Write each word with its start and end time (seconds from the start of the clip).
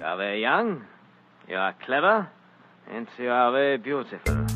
Jag 0.00 0.12
är 0.12 0.16
very 0.16 0.44
young, 0.44 0.82
jag 1.46 1.68
är 1.68 1.72
clever, 1.72 2.24
and 2.96 3.08
you 3.18 3.30
are 3.30 3.50
very 3.50 3.78
beautiful. 3.78 4.46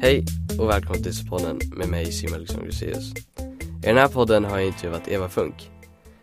Hej 0.00 0.24
och 0.60 0.68
välkommen 0.68 1.02
till 1.02 1.28
podden 1.30 1.58
med 1.72 1.88
mig 1.88 2.12
Simon 2.12 2.34
Alexander 2.34 2.64
Gruséus. 2.64 3.14
I 3.82 3.86
den 3.86 3.96
här 3.96 4.08
podden 4.08 4.44
har 4.44 4.58
jag 4.58 4.66
intervjuat 4.66 5.08
Eva 5.08 5.28
Funk. 5.28 5.70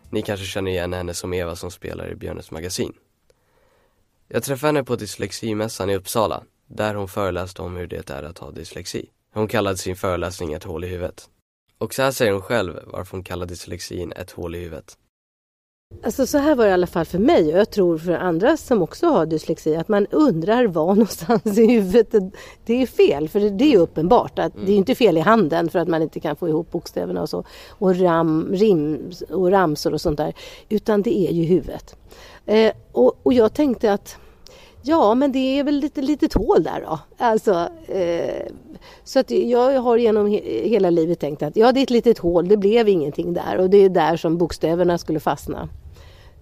Ni 0.09 0.21
kanske 0.21 0.45
känner 0.45 0.71
igen 0.71 0.93
henne 0.93 1.13
som 1.13 1.33
Eva 1.33 1.55
som 1.55 1.71
spelar 1.71 2.11
i 2.11 2.15
Björnes 2.15 2.51
magasin. 2.51 2.93
Jag 4.27 4.43
träffade 4.43 4.67
henne 4.67 4.83
på 4.83 4.95
dysleximässan 4.95 5.89
i 5.89 5.95
Uppsala, 5.95 6.43
där 6.67 6.95
hon 6.95 7.07
föreläste 7.07 7.61
om 7.61 7.75
hur 7.75 7.87
det 7.87 8.09
är 8.09 8.23
att 8.23 8.37
ha 8.37 8.51
dyslexi. 8.51 9.09
Hon 9.33 9.47
kallade 9.47 9.77
sin 9.77 9.95
föreläsning 9.95 10.53
ett 10.53 10.63
hål 10.63 10.83
i 10.83 10.87
huvudet. 10.87 11.29
Och 11.77 11.93
så 11.93 12.01
här 12.01 12.11
säger 12.11 12.31
hon 12.31 12.41
själv 12.41 12.79
varför 12.85 13.11
hon 13.11 13.23
kallar 13.23 13.45
dyslexin 13.45 14.11
ett 14.11 14.31
hål 14.31 14.55
i 14.55 14.59
huvudet. 14.59 14.97
Alltså 16.03 16.27
så 16.27 16.37
här 16.37 16.55
var 16.55 16.65
det 16.65 16.69
i 16.69 16.73
alla 16.73 16.87
fall 16.87 17.05
för 17.05 17.19
mig 17.19 17.53
och 17.53 17.59
jag 17.59 17.69
tror 17.69 17.97
för 17.97 18.13
andra 18.13 18.57
som 18.57 18.81
också 18.81 19.07
har 19.07 19.25
dyslexi 19.25 19.75
att 19.75 19.87
man 19.87 20.07
undrar 20.07 20.67
var 20.67 20.85
någonstans 20.95 21.57
i 21.57 21.65
huvudet 21.65 22.33
det, 22.65 22.81
är 22.81 22.85
fel. 22.87 23.29
För 23.29 23.39
det, 23.39 23.65
är 23.65 23.69
ju 23.69 23.77
uppenbart 23.77 24.39
att 24.39 24.53
det 24.65 24.71
är 24.71 24.75
inte 24.75 24.95
fel 24.95 25.17
i 25.17 25.21
handen 25.21 25.69
för 25.69 25.79
att 25.79 25.87
man 25.87 26.01
inte 26.01 26.19
kan 26.19 26.35
få 26.35 26.49
ihop 26.49 26.71
bokstäverna 26.71 27.21
och 27.21 27.29
så 27.29 27.43
och, 27.69 27.99
ram, 27.99 28.47
rim, 28.51 29.11
och 29.29 29.51
ramsor 29.51 29.93
och 29.93 30.01
sånt 30.01 30.17
där. 30.17 30.33
Utan 30.69 31.01
det 31.01 31.17
är 31.29 31.31
ju 31.31 31.43
huvudet. 31.43 31.95
Eh, 32.45 32.71
och, 32.91 33.19
och 33.23 33.33
jag 33.33 33.53
tänkte 33.53 33.93
att 33.93 34.17
Ja, 34.81 35.15
men 35.15 35.31
det 35.31 35.59
är 35.59 35.63
väl 35.63 35.75
lite 35.75 36.01
litet 36.01 36.33
hål 36.33 36.63
där 36.63 36.85
då. 36.87 36.99
Alltså, 37.17 37.69
eh, 37.87 38.45
så 39.03 39.19
att 39.19 39.31
jag 39.31 39.81
har 39.81 39.97
genom 39.97 40.27
he 40.27 40.67
hela 40.69 40.89
livet 40.89 41.19
tänkt 41.19 41.43
att 41.43 41.55
ja, 41.55 41.71
det 41.71 41.79
är 41.79 41.83
ett 41.83 41.89
litet 41.89 42.17
hål, 42.17 42.47
det 42.47 42.57
blev 42.57 42.89
ingenting 42.89 43.33
där 43.33 43.57
och 43.57 43.69
det 43.69 43.77
är 43.77 43.89
där 43.89 44.17
som 44.17 44.37
bokstäverna 44.37 44.97
skulle 44.97 45.19
fastna. 45.19 45.69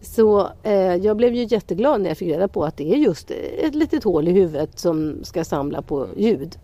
Så 0.01 0.49
eh, 0.63 0.95
jag 0.95 1.17
blev 1.17 1.35
ju 1.35 1.43
jätteglad 1.43 2.01
när 2.01 2.09
jag 2.09 2.17
fick 2.17 2.29
reda 2.29 2.47
på 2.47 2.65
att 2.65 2.77
det 2.77 2.93
är 2.93 2.97
just 2.97 3.31
ett 3.31 3.75
litet 3.75 4.03
hål 4.03 4.27
i 4.27 4.31
huvudet 4.31 4.79
som 4.79 5.23
ska 5.23 5.43
samla 5.43 5.81
på 5.81 6.07
ljud, 6.17 6.59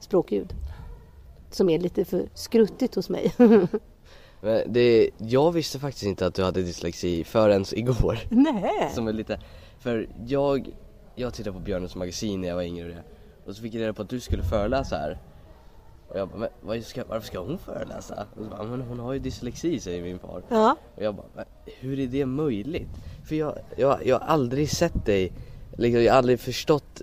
språkljud. 0.00 0.54
Som 1.50 1.68
är 1.70 1.78
lite 1.78 2.04
för 2.04 2.28
skruttigt 2.34 2.94
hos 2.94 3.08
mig. 3.08 3.32
Men 4.40 4.72
det, 4.72 5.10
jag 5.18 5.52
visste 5.52 5.78
faktiskt 5.78 6.06
inte 6.06 6.26
att 6.26 6.34
du 6.34 6.44
hade 6.44 6.62
dyslexi 6.62 7.24
förrän 7.24 7.64
igår. 7.72 8.18
Nej. 8.30 8.90
Som 8.94 9.08
är 9.08 9.12
lite, 9.12 9.40
för 9.78 10.08
jag, 10.26 10.70
jag 11.14 11.34
tittade 11.34 11.54
på 11.54 11.60
Björnes 11.60 11.96
magasin 11.96 12.40
när 12.40 12.48
jag 12.48 12.54
var 12.54 12.62
yngre 12.62 12.96
och 13.46 13.56
så 13.56 13.62
fick 13.62 13.74
jag 13.74 13.80
reda 13.80 13.92
på 13.92 14.02
att 14.02 14.08
du 14.08 14.20
skulle 14.20 14.42
föreläsa 14.42 14.96
här. 14.96 15.18
Och 16.08 16.18
jag 16.18 16.28
bara, 16.28 16.48
vad 16.60 16.84
ska, 16.84 17.04
varför 17.08 17.26
ska 17.26 17.38
hon 17.38 17.58
föreläsa? 17.58 18.26
Och 18.36 18.44
så 18.44 18.50
bara, 18.50 18.62
men 18.62 18.80
hon 18.80 18.98
har 18.98 19.12
ju 19.12 19.18
dyslexi 19.18 19.80
säger 19.80 20.02
min 20.02 20.18
far. 20.18 20.42
Ja. 20.48 20.76
Och 20.96 21.02
jag 21.02 21.14
bara, 21.14 21.44
hur 21.66 22.00
är 22.00 22.06
det 22.06 22.26
möjligt? 22.26 22.90
För 23.28 23.34
jag, 23.34 23.58
jag, 23.76 24.06
jag 24.06 24.18
har 24.18 24.26
aldrig 24.26 24.70
sett 24.70 25.06
dig, 25.06 25.32
liksom, 25.76 26.02
jag 26.02 26.12
har 26.12 26.18
aldrig 26.18 26.40
förstått 26.40 27.02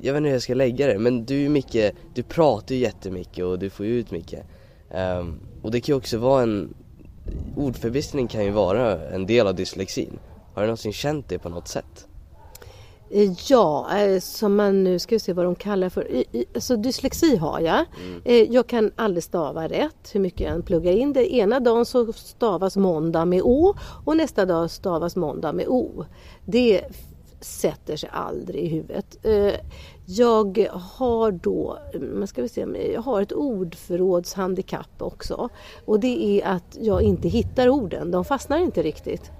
jag 0.00 0.12
vet 0.12 0.18
inte 0.18 0.28
hur 0.28 0.34
jag 0.34 0.42
ska 0.42 0.54
lägga 0.54 0.86
det 0.86 0.98
men 0.98 1.24
du 1.24 1.44
är 1.44 1.48
mycket, 1.48 1.94
du 2.14 2.22
pratar 2.22 2.74
ju 2.74 2.80
jättemycket 2.80 3.44
och 3.44 3.58
du 3.58 3.70
får 3.70 3.86
ut 3.86 4.10
mycket. 4.10 4.46
Ehm, 4.90 5.40
och 5.62 5.70
det 5.70 5.80
kan 5.80 5.92
ju 5.92 5.96
också 5.96 6.18
vara 6.18 6.42
en, 6.42 6.74
ordförbistring 7.56 8.28
kan 8.28 8.44
ju 8.44 8.50
vara 8.50 9.08
en 9.08 9.26
del 9.26 9.46
av 9.46 9.54
dyslexin. 9.54 10.18
Har 10.54 10.62
du 10.62 10.66
någonsin 10.66 10.92
känt 10.92 11.28
det 11.28 11.38
på 11.38 11.48
något 11.48 11.68
sätt? 11.68 12.08
Eh, 13.10 13.32
Ja, 13.48 13.96
eh, 13.98 14.20
som 14.20 14.56
man 14.56 14.84
nu 14.84 14.98
ska 14.98 15.18
se 15.18 15.32
vad 15.32 15.44
de 15.44 15.54
kallar 15.54 15.88
för. 15.88 16.24
Alltså 16.54 16.76
dyslexi 16.76 17.36
har 17.36 17.60
jag. 17.60 17.84
Eh, 18.24 18.52
Jag 18.52 18.66
kan 18.66 18.90
aldrig 18.96 19.24
stava 19.24 19.68
rätt 19.68 20.10
hur 20.12 20.20
mycket 20.20 20.40
jag 20.40 20.52
än 20.52 20.62
pluggar 20.62 20.92
in 20.92 21.12
det. 21.12 21.34
Ena 21.34 21.60
dagen 21.60 21.86
så 21.86 22.12
stavas 22.12 22.76
måndag 22.76 23.24
med 23.24 23.42
Å 23.42 23.74
och 24.04 24.16
nästa 24.16 24.46
dag 24.46 24.70
stavas 24.70 25.16
måndag 25.16 25.52
med 25.52 25.68
O. 25.68 26.04
Det 26.44 26.80
sätter 27.40 27.96
sig 27.96 28.10
aldrig 28.12 28.64
i 28.64 28.68
huvudet. 28.68 29.16
Jag 30.06 30.68
har 30.72 31.32
då, 31.32 31.78
man 32.14 32.26
ska 32.26 32.42
vi 32.42 32.48
se, 32.48 32.92
jag 32.92 33.02
har 33.02 33.22
ett 33.22 33.32
ordförrådshandikapp 33.32 35.02
också. 35.02 35.48
Och 35.84 36.00
det 36.00 36.40
är 36.40 36.46
att 36.48 36.76
jag 36.80 37.02
inte 37.02 37.28
hittar 37.28 37.68
orden, 37.68 38.10
de 38.10 38.24
fastnar 38.24 38.58
inte 38.58 38.82
riktigt. 38.82 39.30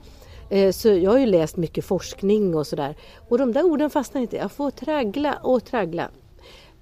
Eh, 0.54 0.72
Så 0.72 0.88
jag 0.88 1.10
har 1.10 1.18
ju 1.18 1.26
läst 1.26 1.56
mycket 1.56 1.84
forskning 1.84 2.54
och 2.54 2.66
sådär. 2.66 2.96
Och 3.28 3.38
de 3.38 3.52
där 3.52 3.62
orden 3.64 3.90
fastnar 3.90 4.22
inte. 4.22 4.36
Jag 4.36 4.52
får 4.52 4.70
traggla 4.70 5.34
och 5.42 5.64
traggla. 5.64 6.10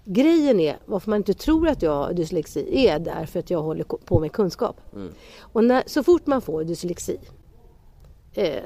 Grejen 0.05 0.61
är, 0.61 0.77
varför 0.87 1.11
man 1.11 1.17
inte 1.17 1.35
tror 1.35 1.69
att 1.69 1.83
jag 1.83 1.93
har 1.93 2.13
dyslexi, 2.13 2.87
är 2.87 2.99
därför 2.99 3.39
att 3.41 3.51
jag 3.51 3.63
håller 3.63 3.85
på 3.85 4.21
med 4.21 4.33
kunskap. 4.33 4.81
Och 5.41 5.65
när, 5.65 5.83
så 5.87 6.03
fort 6.03 6.27
man 6.27 6.41
får 6.41 6.65
dyslexi 6.65 7.19
eh, 8.35 8.63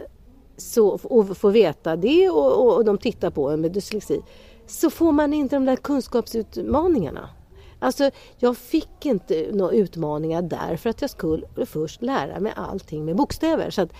så, 0.56 0.88
och 0.88 1.36
får 1.36 1.50
veta 1.50 1.96
det 1.96 2.30
och, 2.30 2.52
och, 2.52 2.76
och 2.76 2.84
de 2.84 2.98
tittar 2.98 3.30
på 3.30 3.50
en 3.50 3.60
med 3.60 3.72
dyslexi 3.72 4.20
så 4.66 4.90
får 4.90 5.12
man 5.12 5.32
inte 5.32 5.56
de 5.56 5.64
där 5.64 5.76
kunskapsutmaningarna. 5.76 7.28
Alltså, 7.78 8.10
jag 8.38 8.56
fick 8.56 9.06
inte 9.06 9.48
några 9.52 9.72
utmaningar 9.72 10.42
där 10.42 10.76
för 10.76 10.90
att 10.90 11.00
jag 11.00 11.10
skulle 11.10 11.46
först 11.66 12.02
lära 12.02 12.40
mig 12.40 12.52
allting 12.56 13.04
med 13.04 13.16
bokstäver. 13.16 13.70
Så 13.70 13.82
att 13.82 13.92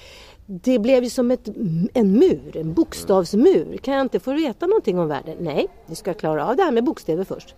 det 0.46 0.78
blev 0.78 1.04
ju 1.04 1.10
som 1.10 1.30
ett, 1.30 1.48
en 1.94 2.12
mur, 2.12 2.56
en 2.56 2.74
bokstavsmur. 2.74 3.76
Kan 3.76 3.94
jag 3.94 4.00
inte 4.00 4.20
få 4.20 4.32
veta 4.32 4.66
någonting 4.66 4.98
om 4.98 5.08
världen? 5.08 5.36
Nej, 5.40 5.68
du 5.86 5.94
ska 5.94 6.14
klara 6.14 6.46
av 6.46 6.56
det 6.56 6.62
här 6.62 6.72
med 6.72 6.84
bokstäver 6.84 7.24
först. 7.24 7.54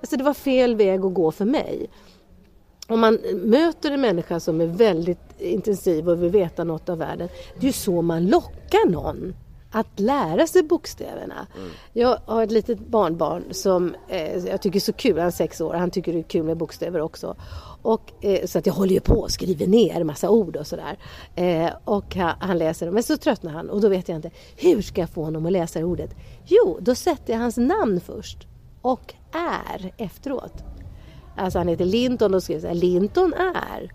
Alltså 0.00 0.16
det 0.16 0.24
var 0.24 0.34
fel 0.34 0.74
väg 0.74 1.04
att 1.04 1.14
gå 1.14 1.30
för 1.30 1.44
mig. 1.44 1.90
Om 2.88 3.00
man 3.00 3.18
möter 3.34 3.90
en 3.90 4.00
människa 4.00 4.40
som 4.40 4.60
är 4.60 4.66
väldigt 4.66 5.40
intensiv 5.40 6.08
och 6.08 6.22
vill 6.22 6.30
veta 6.30 6.64
något 6.64 6.88
av 6.88 6.98
världen. 6.98 7.28
Det 7.54 7.60
är 7.60 7.66
ju 7.66 7.72
så 7.72 8.02
man 8.02 8.26
lockar 8.26 8.90
någon 8.90 9.34
att 9.70 10.00
lära 10.00 10.46
sig 10.46 10.62
bokstäverna. 10.62 11.46
Jag 11.92 12.18
har 12.24 12.42
ett 12.42 12.50
litet 12.50 12.78
barnbarn 12.78 13.44
som 13.50 13.94
eh, 14.08 14.46
jag 14.46 14.62
tycker 14.62 14.78
är 14.78 14.80
så 14.80 14.92
kul, 14.92 15.18
han 15.18 15.26
är 15.26 15.30
sex 15.30 15.60
år, 15.60 15.74
han 15.74 15.90
tycker 15.90 16.12
det 16.12 16.18
är 16.18 16.22
kul 16.22 16.42
med 16.42 16.56
bokstäver 16.56 17.00
också. 17.00 17.36
Och, 17.82 18.12
eh, 18.20 18.46
så 18.46 18.58
att 18.58 18.66
jag 18.66 18.74
håller 18.74 18.94
ju 18.94 19.00
på 19.00 19.14
och 19.14 19.30
skriver 19.30 19.66
ner 19.66 20.04
massa 20.04 20.30
ord 20.30 20.56
och 20.56 20.66
sådär. 20.66 20.98
Eh, 21.34 21.70
och 21.84 22.14
han, 22.16 22.34
han 22.40 22.58
läser 22.58 22.86
dem, 22.86 22.94
men 22.94 23.02
så 23.02 23.16
tröttnar 23.16 23.52
han 23.52 23.70
och 23.70 23.80
då 23.80 23.88
vet 23.88 24.08
jag 24.08 24.16
inte, 24.16 24.30
hur 24.56 24.82
ska 24.82 25.00
jag 25.00 25.10
få 25.10 25.24
honom 25.24 25.46
att 25.46 25.52
läsa 25.52 25.84
ordet? 25.84 26.10
Jo, 26.44 26.78
då 26.80 26.94
sätter 26.94 27.32
jag 27.32 27.40
hans 27.40 27.56
namn 27.56 28.00
först 28.00 28.46
och 28.82 29.14
är 29.32 29.92
efteråt. 29.96 30.64
Alltså 31.36 31.58
han 31.58 31.68
heter 31.68 31.84
Linton 31.84 32.34
och 32.34 32.42
skriver 32.42 32.60
så 32.60 32.66
här, 32.66 32.74
Linton 32.74 33.34
är. 33.34 33.92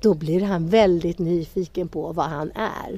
Då 0.00 0.14
blir 0.14 0.44
han 0.44 0.66
väldigt 0.66 1.18
nyfiken 1.18 1.88
på 1.88 2.12
vad 2.12 2.26
han 2.26 2.50
är. 2.54 2.92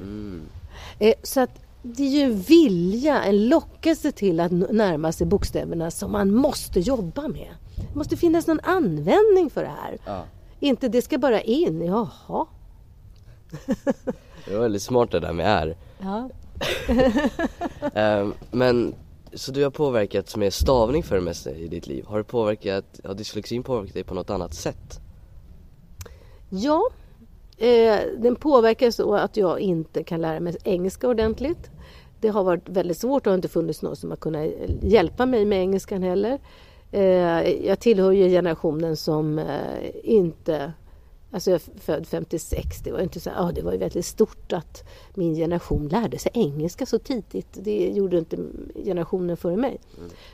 Eh, 0.99 1.13
så 1.23 1.39
att 1.39 1.59
det 1.81 2.03
är 2.03 2.09
ju 2.09 2.21
en 2.21 2.41
vilja, 2.41 3.23
en 3.23 3.49
lockelse 3.49 4.11
till 4.11 4.39
att 4.39 4.51
närma 4.51 5.11
sig 5.11 5.27
bokstäverna 5.27 5.91
som 5.91 6.11
man 6.11 6.33
måste 6.35 6.79
jobba 6.79 7.27
med. 7.27 7.49
Det 7.75 7.95
måste 7.95 8.17
finnas 8.17 8.47
någon 8.47 8.59
användning 8.59 9.49
för 9.49 9.63
det 9.63 9.73
här. 9.81 9.97
Ja. 10.05 10.25
Inte 10.59 10.87
det 10.87 11.01
ska 11.01 11.17
bara 11.17 11.41
in, 11.41 11.81
jaha. 11.81 12.45
Det 14.45 14.53
var 14.53 14.61
väldigt 14.61 14.81
smart 14.81 15.11
det 15.11 15.19
där 15.19 15.33
med 15.33 15.45
är. 15.45 15.77
Ja. 15.99 16.29
Ehm, 17.93 18.33
men, 18.51 18.95
så 19.33 19.51
du 19.51 19.63
har 19.63 19.71
påverkats 19.71 20.35
med 20.35 20.53
stavning 20.53 21.03
för 21.03 21.15
det 21.15 21.21
mesta 21.21 21.51
i 21.51 21.67
ditt 21.67 21.87
liv. 21.87 22.05
Har 22.07 22.17
du 22.17 22.23
påverkat, 22.23 22.99
har 23.03 23.13
dyslexin 23.13 23.63
påverkat 23.63 23.93
dig 23.93 24.03
på 24.03 24.13
något 24.13 24.29
annat 24.29 24.53
sätt? 24.53 24.99
Ja, 26.49 26.89
eh, 27.61 27.99
den 28.17 28.35
påverkar 28.35 28.91
så 28.91 29.15
att 29.15 29.37
jag 29.37 29.59
inte 29.59 30.03
kan 30.03 30.21
lära 30.21 30.39
mig 30.39 30.57
engelska 30.63 31.07
ordentligt. 31.07 31.71
Det 32.19 32.27
har 32.27 32.43
varit 32.43 32.69
väldigt 32.69 32.97
svårt 32.97 33.27
och 33.27 33.31
har 33.31 33.35
inte 33.35 33.47
funnits 33.47 33.81
någon 33.81 33.95
som 33.95 34.09
har 34.09 34.17
kunnat 34.17 34.47
hjälpa 34.81 35.25
mig 35.25 35.45
med 35.45 35.59
engelskan 35.61 36.03
heller. 36.03 36.39
Eh, 36.91 37.49
jag 37.65 37.79
tillhör 37.79 38.11
ju 38.11 38.29
generationen 38.29 38.97
som 38.97 39.39
eh, 39.39 39.45
inte 40.03 40.73
Alltså 41.33 41.51
jag 41.51 41.61
är 41.61 41.79
född 41.79 42.07
56, 42.07 42.79
det 42.83 42.91
var 42.91 42.99
inte 42.99 43.19
så 43.19 43.29
ja, 43.35 43.51
det 43.55 43.61
var 43.61 43.71
ju 43.71 43.77
väldigt 43.77 44.05
stort 44.05 44.53
att 44.53 44.83
min 45.13 45.35
generation 45.35 45.87
lärde 45.87 46.17
sig 46.17 46.31
engelska 46.35 46.85
så 46.85 46.99
tidigt. 46.99 47.47
Det 47.53 47.89
gjorde 47.89 48.17
inte 48.17 48.37
generationen 48.85 49.37
före 49.37 49.57
mig. 49.57 49.79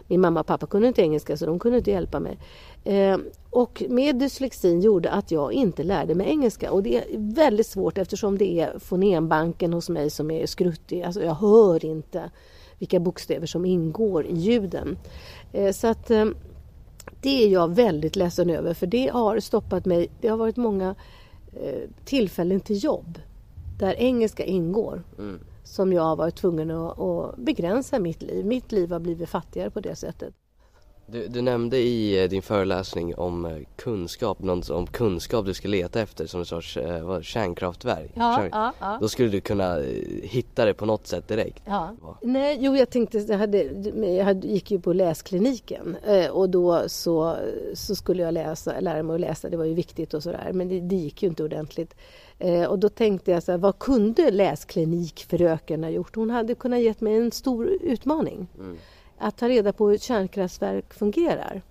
Min 0.07 0.21
mamma 0.21 0.39
och 0.39 0.45
pappa 0.45 0.67
kunde 0.67 0.87
inte 0.87 1.01
engelska 1.01 1.37
så 1.37 1.45
de 1.45 1.59
kunde 1.59 1.77
inte 1.77 1.91
hjälpa 1.91 2.19
mig. 2.19 2.39
Eh, 2.83 3.17
och 3.49 3.83
med 3.89 4.15
dyslexin 4.15 4.81
gjorde 4.81 5.11
att 5.11 5.31
jag 5.31 5.53
inte 5.53 5.83
lärde 5.83 6.15
mig 6.15 6.27
engelska 6.27 6.71
och 6.71 6.83
det 6.83 6.95
är 6.95 7.05
väldigt 7.17 7.67
svårt 7.67 7.97
eftersom 7.97 8.37
det 8.37 8.59
är 8.59 8.79
fonembanken 8.79 9.73
hos 9.73 9.89
mig 9.89 10.09
som 10.09 10.31
är 10.31 10.45
skruttig. 10.45 11.01
Alltså 11.01 11.23
jag 11.23 11.33
hör 11.35 11.85
inte 11.85 12.31
vilka 12.79 12.99
bokstäver 12.99 13.47
som 13.47 13.65
ingår 13.65 14.25
i 14.25 14.35
ljuden. 14.35 14.97
Eh, 15.53 15.71
så 15.71 15.87
att 15.87 16.11
eh, 16.11 16.25
det 17.21 17.43
är 17.43 17.47
jag 17.47 17.75
väldigt 17.75 18.15
ledsen 18.15 18.49
över 18.49 18.73
för 18.73 18.87
det 18.87 19.07
har 19.07 19.39
stoppat 19.39 19.85
mig. 19.85 20.09
Det 20.21 20.27
har 20.27 20.37
varit 20.37 20.57
många 20.57 20.95
eh, 21.53 21.89
tillfällen 22.05 22.59
till 22.59 22.83
jobb 22.83 23.19
där 23.79 23.93
engelska 23.93 24.45
ingår 24.45 25.03
som 25.63 25.93
jag 25.93 26.03
har 26.03 26.15
varit 26.15 26.35
tvungen 26.35 26.71
att, 26.71 26.99
att 26.99 27.37
begränsa 27.37 27.99
mitt 27.99 28.21
liv. 28.21 28.45
Mitt 28.45 28.71
liv 28.71 28.91
har 28.91 28.99
blivit 28.99 29.29
fattigare 29.29 29.69
på 29.69 29.79
det 29.79 29.95
sättet. 29.95 30.33
Du, 31.09 31.27
du 31.27 31.41
nämnde 31.41 31.77
i 31.77 32.23
eh, 32.23 32.29
din 32.29 32.41
föreläsning 32.41 33.15
om 33.15 33.45
eh, 33.45 33.57
kunskap, 33.75 34.39
något 34.39 34.69
om 34.69 34.87
kunskap 34.87 35.45
du 35.45 35.53
ska 35.53 35.67
leta 35.67 36.01
efter 36.01 36.25
som 36.25 36.39
en 36.39 36.45
sorts 36.45 36.77
eh, 36.77 37.01
vad, 37.05 37.23
kärnkraftverk. 37.23 38.11
Ja, 38.13 38.37
Kärn- 38.39 38.49
ja, 38.51 38.73
ja. 38.79 38.97
Då 39.01 39.09
skulle 39.09 39.29
du 39.29 39.41
kunna 39.41 39.77
hitta 40.23 40.65
det 40.65 40.73
på 40.73 40.85
något 40.85 41.07
sätt 41.07 41.27
direkt. 41.27 41.63
Ja. 41.65 41.95
Va? 42.01 42.17
Nej, 42.21 42.57
jo 42.61 42.75
jag 42.75 42.89
tänkte, 42.89 43.17
jag, 43.17 43.37
hade, 43.37 43.63
jag 44.17 44.45
gick 44.45 44.71
ju 44.71 44.79
på 44.79 44.93
läskliniken 44.93 45.97
och 46.31 46.49
då 46.49 46.83
så, 46.89 47.35
så 47.73 47.95
skulle 47.95 48.23
jag 48.23 48.33
läsa, 48.33 48.79
lära 48.79 49.03
mig 49.03 49.13
att 49.13 49.21
läsa, 49.21 49.49
det 49.49 49.57
var 49.57 49.65
ju 49.65 49.73
viktigt 49.73 50.13
och 50.13 50.23
sådär 50.23 50.51
men 50.53 50.69
det, 50.69 50.79
det 50.79 50.95
gick 50.95 51.23
ju 51.23 51.29
inte 51.29 51.43
ordentligt. 51.43 51.95
Och 52.69 52.79
då 52.79 52.89
tänkte 52.89 53.31
jag 53.31 53.43
så 53.43 53.51
här, 53.51 53.59
vad 53.59 53.79
kunde 53.79 54.31
läsklinikfröken 54.31 55.83
ha 55.83 55.89
gjort? 55.91 56.15
Hon 56.15 56.29
hade 56.29 56.55
kunnat 56.55 56.79
gett 56.79 57.01
mig 57.01 57.15
en 57.15 57.31
stor 57.31 57.67
utmaning. 57.81 58.47
Att 59.17 59.37
ta 59.37 59.49
reda 59.49 59.73
på 59.73 59.87
hur 59.87 59.95
ett 59.95 60.01
kärnkraftverk 60.01 60.93
fungerar. 60.93 61.61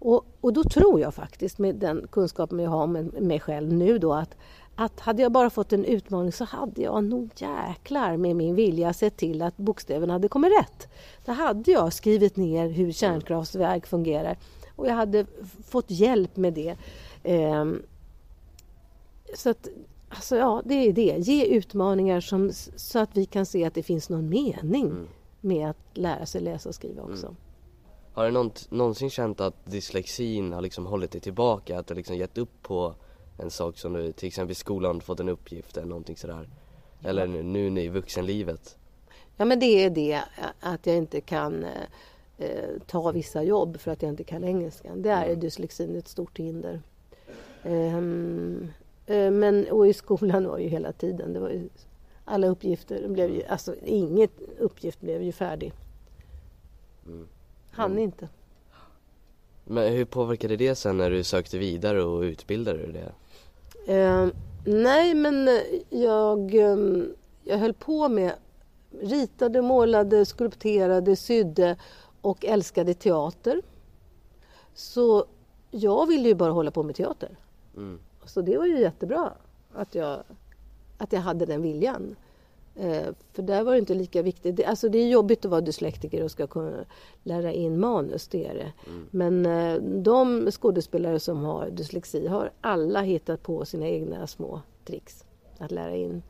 Och, 0.00 0.26
och 0.40 0.52
då 0.52 0.64
tror 0.64 1.00
jag 1.00 1.14
faktiskt 1.14 1.58
med 1.58 1.74
den 1.74 2.06
kunskapen 2.10 2.58
jag 2.58 2.70
har 2.70 2.82
om 2.84 2.92
mig 3.20 3.40
själv 3.40 3.72
nu 3.72 3.98
då 3.98 4.12
att, 4.12 4.36
att 4.74 5.00
hade 5.00 5.22
jag 5.22 5.32
bara 5.32 5.50
fått 5.50 5.72
en 5.72 5.84
utmaning 5.84 6.32
så 6.32 6.44
hade 6.44 6.82
jag 6.82 7.04
nog 7.04 7.30
jäklar 7.36 8.16
med 8.16 8.36
min 8.36 8.54
vilja 8.54 8.92
sett 8.92 9.16
till 9.16 9.42
att 9.42 9.56
bokstäverna 9.56 10.12
hade 10.12 10.28
kommit 10.28 10.52
rätt. 10.58 10.88
Då 11.24 11.32
hade 11.32 11.70
jag 11.70 11.92
skrivit 11.92 12.36
ner 12.36 12.68
hur 12.68 12.92
kärnkraftverk 12.92 13.86
fungerar 13.86 14.36
och 14.76 14.86
jag 14.86 14.94
hade 14.94 15.26
fått 15.64 15.90
hjälp 15.90 16.36
med 16.36 16.52
det. 16.52 16.76
Eh, 17.22 17.64
så 19.34 19.50
att, 19.50 19.68
alltså 20.08 20.36
ja, 20.36 20.62
det 20.64 20.74
är 20.74 20.92
det. 20.92 21.14
Ge 21.18 21.44
utmaningar 21.44 22.20
som, 22.20 22.52
så 22.76 22.98
att 22.98 23.16
vi 23.16 23.26
kan 23.26 23.46
se 23.46 23.64
att 23.64 23.74
det 23.74 23.82
finns 23.82 24.08
någon 24.08 24.28
mening 24.28 24.86
mm 24.86 25.08
med 25.40 25.70
att 25.70 25.76
lära 25.94 26.26
sig 26.26 26.40
läsa 26.40 26.68
och 26.68 26.74
skriva 26.74 27.02
också. 27.02 27.34
Har 28.12 28.24
du 28.24 28.50
någonsin 28.76 29.10
känt 29.10 29.40
att 29.40 29.66
dyslexin 29.66 30.52
har 30.52 30.60
liksom 30.60 30.86
hållit 30.86 31.10
dig 31.10 31.20
tillbaka? 31.20 31.78
Att 31.78 31.86
du 31.86 31.94
liksom 31.94 32.16
gett 32.16 32.38
upp 32.38 32.62
på 32.62 32.94
en 33.38 33.50
sak 33.50 33.78
som 33.78 33.92
du 33.92 34.12
till 34.12 34.28
exempel 34.28 34.52
i 34.52 34.54
skolan 34.54 35.00
fått 35.00 35.20
en 35.20 35.28
uppgift 35.28 35.76
eller 35.76 35.88
någonting 35.88 36.16
sådär? 36.16 36.48
Eller 37.02 37.26
nu, 37.26 37.70
nu 37.70 37.82
i 37.82 37.88
vuxenlivet? 37.88 38.76
Ja 39.36 39.44
men 39.44 39.60
det 39.60 39.84
är 39.84 39.90
det 39.90 40.22
att 40.60 40.86
jag 40.86 40.96
inte 40.96 41.20
kan 41.20 41.64
eh, 41.64 41.70
eh, 42.38 42.70
ta 42.86 43.12
vissa 43.12 43.42
jobb 43.42 43.80
för 43.80 43.90
att 43.90 44.02
jag 44.02 44.08
inte 44.08 44.24
kan 44.24 44.44
engelska. 44.44 44.94
Det 44.96 45.10
är 45.10 45.36
dyslexin 45.36 45.96
ett 45.96 46.08
stort 46.08 46.38
hinder. 46.38 46.80
Eh, 47.62 48.00
men 49.30 49.66
och 49.70 49.86
i 49.86 49.92
skolan 49.92 50.48
var 50.48 50.58
ju 50.58 50.68
hela 50.68 50.92
tiden, 50.92 51.32
det 51.32 51.40
var 51.40 51.50
ju, 51.50 51.68
alla 52.30 52.46
uppgifter 52.46 53.08
blev 53.08 53.30
ju, 53.30 53.44
alltså 53.44 53.74
inget 53.84 54.30
uppgift 54.58 55.00
blev 55.00 55.22
ju 55.22 55.32
färdig. 55.32 55.72
Han 57.70 57.98
inte. 57.98 58.28
Men 59.64 59.92
hur 59.92 60.04
påverkade 60.04 60.56
det 60.56 60.74
sen 60.74 60.96
när 60.96 61.10
du 61.10 61.24
sökte 61.24 61.58
vidare 61.58 62.02
och 62.02 62.20
utbildade 62.20 62.78
dig 62.78 62.92
det? 62.92 63.12
Ehm, 63.92 64.32
nej 64.64 65.14
men 65.14 65.48
eh, 65.48 65.54
jag, 65.90 66.54
ehm, 66.54 67.14
jag 67.44 67.58
höll 67.58 67.74
på 67.74 68.08
med 68.08 68.32
ritade, 69.00 69.62
målade, 69.62 70.26
skulpterade, 70.26 71.16
sydde 71.16 71.76
och 72.20 72.44
älskade 72.44 72.94
teater. 72.94 73.62
Så 74.74 75.24
jag 75.70 76.06
ville 76.06 76.28
ju 76.28 76.34
bara 76.34 76.52
hålla 76.52 76.70
på 76.70 76.82
med 76.82 76.94
teater. 76.94 77.36
Mm. 77.76 77.98
Så 78.24 78.40
det 78.42 78.58
var 78.58 78.66
ju 78.66 78.80
jättebra 78.80 79.32
att 79.74 79.94
jag, 79.94 80.22
att 81.00 81.12
jag 81.12 81.20
hade 81.20 81.46
den 81.46 81.62
viljan. 81.62 82.16
Eh, 82.74 83.08
för 83.32 83.42
där 83.42 83.62
var 83.62 83.72
det 83.72 83.78
inte 83.78 83.94
lika 83.94 84.22
viktigt. 84.22 84.56
Det, 84.56 84.64
alltså 84.64 84.88
det 84.88 84.98
är 84.98 85.08
jobbigt 85.08 85.44
att 85.44 85.50
vara 85.50 85.60
dyslektiker 85.60 86.24
och 86.24 86.30
ska 86.30 86.46
kunna 86.46 86.84
lära 87.22 87.52
in 87.52 87.80
manus, 87.80 88.28
det 88.28 88.46
är 88.46 88.54
det. 88.54 88.72
Men 89.10 89.46
eh, 89.46 89.74
de 89.82 90.50
skådespelare 90.50 91.20
som 91.20 91.44
har 91.44 91.70
dyslexi 91.70 92.26
har 92.26 92.50
alla 92.60 93.00
hittat 93.00 93.42
på 93.42 93.64
sina 93.64 93.86
egna 93.88 94.26
små 94.26 94.60
tricks 94.84 95.24
att 95.58 95.70
lära 95.70 95.94
in. 95.94 96.22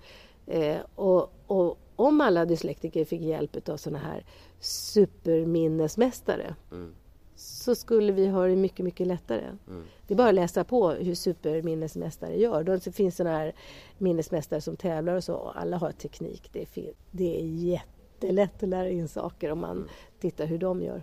Eh, 0.46 0.78
och, 0.94 1.32
och 1.46 1.78
om 1.96 2.20
alla 2.20 2.44
dyslektiker 2.44 3.04
fick 3.04 3.20
hjälp 3.20 3.68
av 3.68 3.76
sådana 3.76 3.98
här 3.98 4.24
superminnesmästare 4.60 6.54
så 7.40 7.74
skulle 7.74 8.12
vi 8.12 8.26
ha 8.26 8.46
det 8.46 8.56
mycket, 8.56 8.84
mycket 8.84 9.06
lättare. 9.06 9.44
Det 10.06 10.14
är 10.14 10.16
bara 10.16 10.28
att 10.28 10.34
läsa 10.34 10.64
på 10.64 10.90
hur 10.90 11.14
superminnesmästare 11.14 12.36
gör. 12.36 12.64
Då 12.64 12.80
finns 12.80 13.16
sådana 13.16 13.38
här 13.38 13.52
minnesmästare 13.98 14.60
som 14.60 14.76
tävlar 14.76 15.14
och 15.14 15.24
så. 15.24 15.52
Alla 15.56 15.76
har 15.76 15.92
teknik. 15.92 16.50
Det 16.52 16.60
är, 16.62 16.92
det 17.10 17.40
är 17.40 17.44
jättelätt 17.46 18.62
att 18.62 18.68
lära 18.68 18.88
in 18.90 19.08
saker 19.08 19.52
om 19.52 19.58
man 19.58 19.88
tittar 20.20 20.46
hur 20.46 20.58
de 20.58 20.82
gör. 20.82 21.02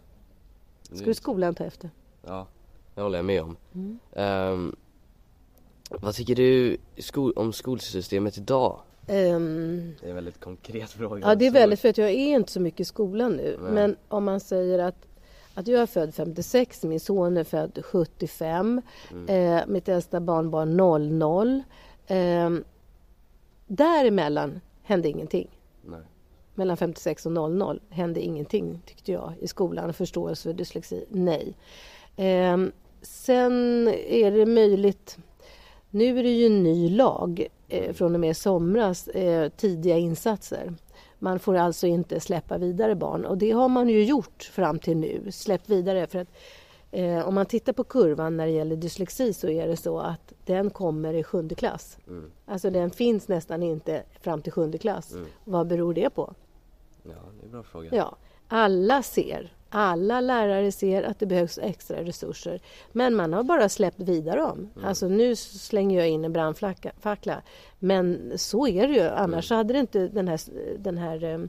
Skulle 0.82 1.14
skolan 1.14 1.56
ta 1.56 1.64
efter? 1.64 1.90
Ja, 2.26 2.48
det 2.96 3.02
håller 3.02 3.18
jag 3.18 3.26
med 3.26 3.42
om. 3.42 3.58
Mm. 3.74 4.00
Ehm, 4.14 4.76
vad 5.90 6.16
tycker 6.16 6.36
du 6.36 6.78
skol- 6.98 7.34
om 7.36 7.54
skolsystemet 7.54 8.38
idag? 8.38 8.80
Ehm, 9.08 9.94
Det 10.00 10.06
är 10.06 10.10
en 10.10 10.16
väldigt 10.16 10.40
konkret 10.40 10.90
fråga. 10.90 11.28
Ja, 11.28 11.36
det 11.36 11.48
är 11.48 11.52
väldigt 11.52 11.80
för 11.80 11.90
att 11.90 11.98
jag 11.98 12.10
är 12.10 12.36
inte 12.36 12.52
så 12.52 12.60
mycket 12.60 12.80
i 12.80 12.86
skolan 12.86 13.32
nu. 13.32 13.58
Nej. 13.62 13.72
Men 13.72 13.96
om 14.08 14.24
man 14.24 14.40
säger 14.40 14.80
att, 14.80 15.08
att 15.58 15.68
jag 15.68 15.82
är 15.82 15.86
född 15.86 16.14
56, 16.14 16.84
min 16.84 17.00
son 17.00 17.38
är 17.38 17.44
född 17.44 17.80
75, 17.86 18.82
eh, 19.28 19.60
mitt 19.68 19.90
äldsta 19.90 20.20
barnbarn 20.20 20.78
00. 20.78 21.64
Eh, 22.08 22.50
däremellan 23.68 24.62
hände 24.84 25.10
ingenting. 25.10 25.50
Nej. 25.86 26.00
Mellan 26.56 26.78
56 26.78 27.26
och 27.26 27.32
00 27.32 27.82
hände 27.90 28.22
ingenting 28.22 28.82
tyckte 28.86 29.12
jag 29.12 29.34
i 29.40 29.48
skolan. 29.48 29.94
Förståelse 29.94 30.44
för 30.44 30.54
dyslexi, 30.54 31.06
nej. 31.10 31.56
Eh, 32.16 32.58
sen 33.02 33.88
är 34.08 34.32
det 34.32 34.46
möjligt 34.46 35.18
nu 35.90 36.20
är 36.20 36.24
det 36.24 36.30
ju 36.30 36.46
en 36.46 36.64
ny 36.64 36.90
lag 36.90 37.48
eh, 37.68 37.94
från 37.94 38.14
och 38.14 38.20
med 38.20 38.38
somras, 38.38 39.08
eh, 39.08 39.50
tidiga 39.50 39.98
insatser. 39.98 40.74
Man 41.20 41.40
får 41.40 41.56
alltså 41.56 41.88
inte 41.88 42.20
släppa 42.20 42.58
vidare 42.58 42.96
barn 42.96 43.26
och 43.26 43.38
det 43.38 43.52
har 43.52 43.70
man 43.70 43.90
ju 43.90 44.04
gjort 44.04 44.44
fram 44.44 44.80
till 44.80 44.98
nu, 44.98 45.32
släppt 45.32 45.70
vidare 45.70 46.08
för 46.08 46.20
att 46.20 46.28
eh, 46.92 47.28
om 47.28 47.36
man 47.36 47.46
tittar 47.46 47.74
på 47.74 47.84
kurvan 47.84 48.38
när 48.38 48.46
det 48.46 48.52
gäller 48.52 48.76
dyslexi 48.76 49.34
så 49.34 49.50
är 49.50 49.68
det 49.68 49.78
så 49.78 50.00
att 50.00 50.34
den 50.46 50.70
kommer 50.70 51.14
i 51.14 51.24
sjunde 51.24 51.56
klass. 51.56 51.98
Alltså 52.46 52.70
den 52.70 52.92
finns 52.92 53.28
nästan 53.28 53.64
inte 53.64 54.04
fram 54.20 54.42
till 54.42 54.52
sjunde 54.52 54.78
klass. 54.78 55.16
Vad 55.44 55.68
beror 55.68 55.94
det 55.94 56.10
på? 56.10 56.34
Ja, 57.04 57.10
det 57.10 57.42
är 57.42 57.46
en 57.46 57.52
bra 57.52 57.64
fråga. 57.64 57.90
Ja, 57.92 58.16
alla 58.48 59.04
ser, 59.04 59.54
alla 59.70 60.22
lärare 60.22 60.72
ser 60.72 61.04
att 61.04 61.20
det 61.20 61.26
behövs 61.26 61.58
extra 61.62 62.04
resurser. 62.04 62.62
Men 62.92 63.16
man 63.16 63.34
har 63.34 63.44
bara 63.44 63.70
släppt 63.70 64.00
vidare 64.00 64.40
dem. 64.40 64.70
Alltså 64.84 65.08
nu 65.08 65.36
slänger 65.36 66.00
jag 66.00 66.10
in 66.10 66.26
en 66.26 66.34
brandfackla. 66.34 67.42
Men 67.80 68.34
så 68.36 68.68
är 68.68 68.88
det 68.88 68.94
ju, 68.94 69.02
annars 69.02 69.50
hade 69.50 69.74
det 69.74 69.80
inte 69.80 70.08
den 70.08 70.28
här, 70.28 70.40
den 70.78 70.98
här 70.98 71.24
eh, 71.24 71.40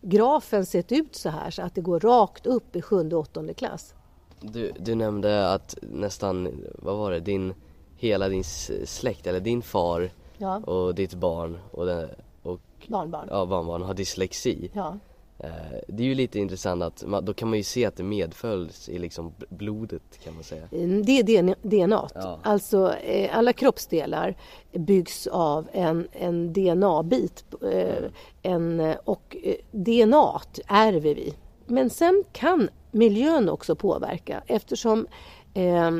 grafen 0.00 0.66
sett 0.66 0.92
ut 0.92 1.14
så 1.16 1.28
här 1.28 1.50
så 1.50 1.62
att 1.62 1.74
det 1.74 1.80
går 1.80 2.00
rakt 2.00 2.46
upp 2.46 2.76
i 2.76 2.82
sjunde 2.82 3.16
och 3.16 3.22
åttonde 3.22 3.54
klass. 3.54 3.94
Du, 4.40 4.72
du 4.78 4.94
nämnde 4.94 5.52
att 5.52 5.78
nästan, 5.82 6.64
vad 6.74 6.96
var 6.96 7.10
det, 7.12 7.20
din, 7.20 7.54
hela 7.96 8.28
din 8.28 8.44
släkt, 8.84 9.26
eller 9.26 9.40
din 9.40 9.62
far 9.62 10.10
Ja, 10.38 10.56
och 10.56 10.94
ditt 10.94 11.14
barn 11.14 11.58
och, 11.70 11.86
den, 11.86 12.08
och 12.42 12.60
barnbarn. 12.86 13.28
ja, 13.30 13.46
barnbarn 13.46 13.82
har 13.82 13.94
dyslexi. 13.94 14.70
Ja. 14.72 14.98
Eh, 15.38 15.50
det 15.88 16.02
är 16.02 16.06
ju 16.06 16.14
lite 16.14 16.38
intressant 16.38 16.82
att, 16.82 17.04
man, 17.06 17.24
då 17.24 17.34
kan 17.34 17.48
man 17.48 17.58
ju 17.58 17.64
se 17.64 17.84
att 17.86 17.96
det 17.96 18.02
medföljs 18.02 18.88
i 18.88 18.98
liksom 18.98 19.32
blodet 19.48 20.02
kan 20.24 20.34
man 20.34 20.42
säga. 20.42 20.68
Mm, 20.72 21.04
Det 21.04 21.12
är 21.12 21.54
DNA. 21.62 22.08
Ja. 22.14 22.38
Alltså 22.42 22.92
eh, 22.94 23.38
alla 23.38 23.52
kroppsdelar 23.52 24.36
byggs 24.72 25.26
av 25.26 25.68
en, 25.72 26.08
en 26.12 26.52
DNA-bit. 26.52 27.44
Eh, 27.72 28.04
en, 28.42 28.94
och 29.04 29.36
DNA 29.70 30.40
ärver 30.68 31.14
vi. 31.14 31.34
Men 31.66 31.90
sen 31.90 32.24
kan 32.32 32.68
miljön 32.90 33.48
också 33.48 33.76
påverka 33.76 34.42
eftersom 34.46 35.06
eh, 35.54 35.90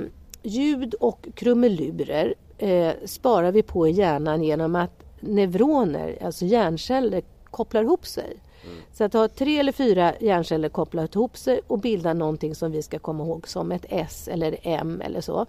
ljud 0.42 0.94
och 0.94 1.28
krumelurer 1.34 2.34
eh, 2.58 2.92
sparar 3.04 3.52
vi 3.52 3.62
på 3.62 3.88
i 3.88 3.90
hjärnan 3.90 4.42
genom 4.42 4.76
att 4.76 5.04
neuroner, 5.20 6.18
alltså 6.22 6.44
hjärnceller, 6.44 7.22
kopplar 7.44 7.82
ihop 7.82 8.06
sig. 8.06 8.36
Så 8.92 9.04
att 9.04 9.12
ha 9.12 9.28
tre 9.28 9.58
eller 9.58 9.72
fyra 9.72 10.14
hjärnceller 10.20 10.68
kopplat 10.68 11.14
ihop 11.14 11.36
sig 11.36 11.60
och 11.66 11.78
bilda 11.78 12.14
någonting 12.14 12.54
som 12.54 12.72
vi 12.72 12.82
ska 12.82 12.98
komma 12.98 13.24
ihåg 13.24 13.48
som 13.48 13.72
ett 13.72 13.86
S 13.88 14.28
eller 14.32 14.56
M 14.62 15.02
eller 15.04 15.20
så. 15.20 15.46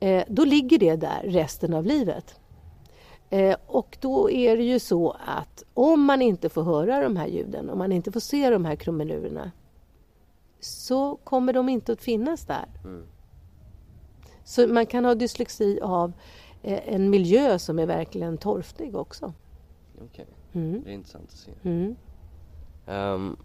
Eh, 0.00 0.24
då 0.28 0.44
ligger 0.44 0.78
det 0.78 0.96
där 0.96 1.20
resten 1.24 1.74
av 1.74 1.84
livet. 1.86 2.40
Eh, 3.30 3.56
och 3.66 3.98
då 4.00 4.30
är 4.30 4.56
det 4.56 4.62
ju 4.64 4.78
så 4.78 5.16
att 5.26 5.64
om 5.74 6.04
man 6.04 6.22
inte 6.22 6.48
får 6.48 6.62
höra 6.62 7.02
de 7.02 7.16
här 7.16 7.26
ljuden, 7.26 7.70
om 7.70 7.78
man 7.78 7.92
inte 7.92 8.12
får 8.12 8.20
se 8.20 8.50
de 8.50 8.64
här 8.64 8.76
krumelurerna 8.76 9.50
så 10.60 11.16
kommer 11.24 11.52
de 11.52 11.68
inte 11.68 11.92
att 11.92 12.00
finnas 12.02 12.44
där. 12.46 12.66
Så 14.44 14.66
man 14.68 14.86
kan 14.86 15.04
ha 15.04 15.14
dyslexi 15.14 15.80
av 15.82 16.12
eh, 16.62 16.94
en 16.94 17.10
miljö 17.10 17.58
som 17.58 17.78
är 17.78 17.86
verkligen 17.86 18.38
torftig 18.38 18.96
också. 18.96 19.32
Okej, 20.04 20.26
Mm. 20.52 20.82
det 20.84 20.90
är 20.90 20.94
intressant 20.94 21.24
att 21.32 21.38
se. 21.38 21.50
Mm. 21.62 21.96
Ehm, 22.88 23.36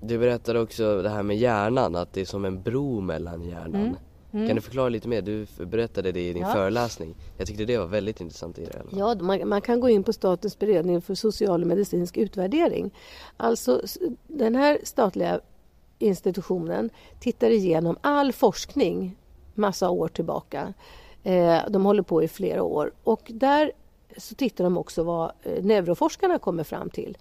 Du 0.00 0.18
berättade 0.18 0.60
också 0.60 1.02
det 1.02 1.08
här 1.08 1.22
med 1.22 1.36
hjärnan, 1.36 1.96
att 1.96 2.12
det 2.12 2.20
är 2.20 2.24
som 2.24 2.44
en 2.44 2.62
bro 2.62 3.00
mellan 3.00 3.42
hjärnan. 3.42 3.74
Mm. 3.80 3.96
Mm. 4.32 4.46
Kan 4.46 4.56
du 4.56 4.62
förklara 4.62 4.88
lite 4.88 5.08
mer? 5.08 5.22
Du 5.22 5.46
berättade 5.66 6.12
det 6.12 6.28
i 6.28 6.32
din 6.32 6.42
Ja. 6.42 6.52
föreläsning. 6.52 7.14
Jag 7.38 7.46
tyckte 7.46 7.64
det 7.64 7.78
var 7.78 7.86
väldigt 7.86 8.20
intressant 8.20 8.58
i 8.58 8.64
det. 8.64 8.82
Ja, 8.90 9.14
man, 9.20 9.48
man 9.48 9.60
kan 9.60 9.80
gå 9.80 9.88
in 9.88 10.02
på 10.04 10.12
Statens 10.12 10.58
beredning 10.58 11.00
för 11.02 11.14
social 11.14 11.62
och 11.62 11.66
medicinsk 11.68 12.16
utvärdering. 12.16 12.90
Alltså 13.36 13.82
den 14.26 14.54
här 14.54 14.78
statliga 14.84 15.40
institutionen 15.98 16.90
tittar 17.20 17.50
igenom 17.50 17.96
all 18.00 18.32
forskning 18.32 19.16
massa 19.54 19.90
år 19.90 20.08
tillbaka. 20.08 20.74
Eh, 21.22 21.58
de 21.70 21.84
håller 21.84 22.02
på 22.02 22.22
i 22.22 22.28
flera 22.28 22.62
år 22.62 22.92
och 23.04 23.22
där 23.34 23.72
så 24.18 24.34
tittar 24.34 24.64
de 24.64 24.78
också 24.78 25.02
vad 25.02 25.32
eh, 25.42 25.64
neuroforskarna 25.64 26.38
kommer 26.38 26.64
fram 26.64 26.90
till. 26.90 27.18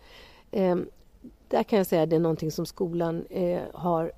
Eh, 0.54 0.76
där 1.48 1.64
kan 1.64 1.78
jag 1.78 1.88
säga 1.88 2.04
att 2.04 2.10
det 2.10 2.16
är 2.16 2.20
någonting 2.20 2.52
som 2.52 2.66
skolan 2.66 3.26
eh, 3.30 3.62
har 3.74 4.12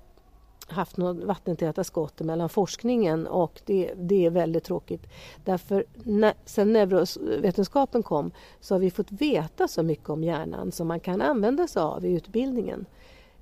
haft 0.68 0.98
något 0.98 1.24
vattentäta 1.24 1.84
skott 1.84 2.22
mellan 2.22 2.50
forskningen 2.50 3.28
och 3.28 3.62
det, 3.66 3.94
det 3.96 4.26
är 4.26 4.30
väldigt 4.30 4.64
tråkigt. 4.64 5.08
Därför 5.44 5.86
när, 6.04 6.34
sen 6.46 6.74
neurovetenskapen 6.74 8.04
kom 8.04 8.32
så 8.60 8.74
har 8.74 8.80
vi 8.80 8.92
fått 8.92 9.12
veta 9.12 9.68
så 9.68 9.84
mycket 9.84 10.10
om 10.10 10.24
hjärnan 10.24 10.72
som 10.72 10.88
man 10.88 11.00
kan 11.00 11.22
använda 11.22 11.68
sig 11.68 11.82
av 11.82 12.06
i 12.06 12.14
utbildningen. 12.14 12.86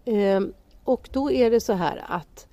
Ehm, 0.06 0.54
och 0.84 1.10
då 1.12 1.32
är 1.32 1.52
det 1.52 1.60
så 1.60 1.74
här 1.74 2.04
att 2.08 2.48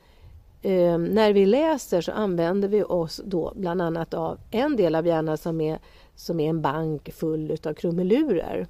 ehm, 0.62 1.04
när 1.04 1.32
vi 1.32 1.46
läser 1.46 2.00
så 2.00 2.12
använder 2.12 2.68
vi 2.68 2.82
oss 2.82 3.20
då 3.24 3.52
bland 3.56 3.82
annat 3.82 4.14
av 4.14 4.38
en 4.50 4.76
del 4.76 4.94
av 4.94 5.06
hjärnan 5.06 5.38
som 5.38 5.60
är, 5.60 5.78
som 6.14 6.40
är 6.40 6.50
en 6.50 6.62
bank 6.62 7.12
full 7.12 7.50
utav 7.50 7.74
krumelurer 7.74 8.68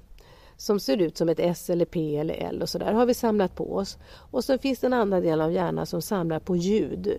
som 0.61 0.79
ser 0.79 1.01
ut 1.01 1.17
som 1.17 1.29
ett 1.29 1.39
S 1.39 1.69
eller 1.69 1.85
P 1.85 2.17
eller 2.17 2.33
L 2.33 2.61
och 2.61 2.69
så 2.69 2.77
där 2.77 2.93
har 2.93 3.05
vi 3.05 3.13
samlat 3.13 3.55
på 3.55 3.75
oss. 3.75 3.97
Och 4.31 4.43
så 4.43 4.57
finns 4.57 4.79
det 4.79 4.87
en 4.87 4.93
annan 4.93 5.21
del 5.21 5.41
av 5.41 5.51
hjärnan 5.51 5.85
som 5.85 6.01
samlar 6.01 6.39
på 6.39 6.55
ljud, 6.55 7.13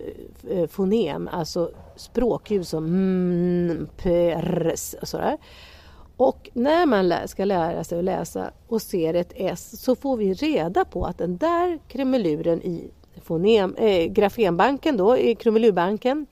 eh, 0.49 0.67
fonem, 0.67 1.29
alltså 1.31 1.71
språkljud 1.95 2.67
som 2.67 2.85
mm, 2.85 3.87
prs 3.97 4.95
och 5.01 5.07
sådär. 5.07 5.37
Och 6.17 6.49
när 6.53 6.85
man 6.85 7.27
ska 7.27 7.45
lära 7.45 7.83
sig 7.83 7.99
att 7.99 8.05
läsa 8.05 8.51
och 8.67 8.81
ser 8.81 9.13
ett 9.13 9.33
S 9.35 9.81
så 9.81 9.95
får 9.95 10.17
vi 10.17 10.33
reda 10.33 10.85
på 10.85 11.05
att 11.05 11.17
den 11.17 11.37
där 11.37 11.79
krumeluren 11.87 12.61
i 12.61 12.91
fonem, 13.21 13.75
äh, 13.75 14.05
grafenbanken 14.05 14.97
då, 14.97 15.17
i 15.17 15.35
krumelurbanken 15.35 16.25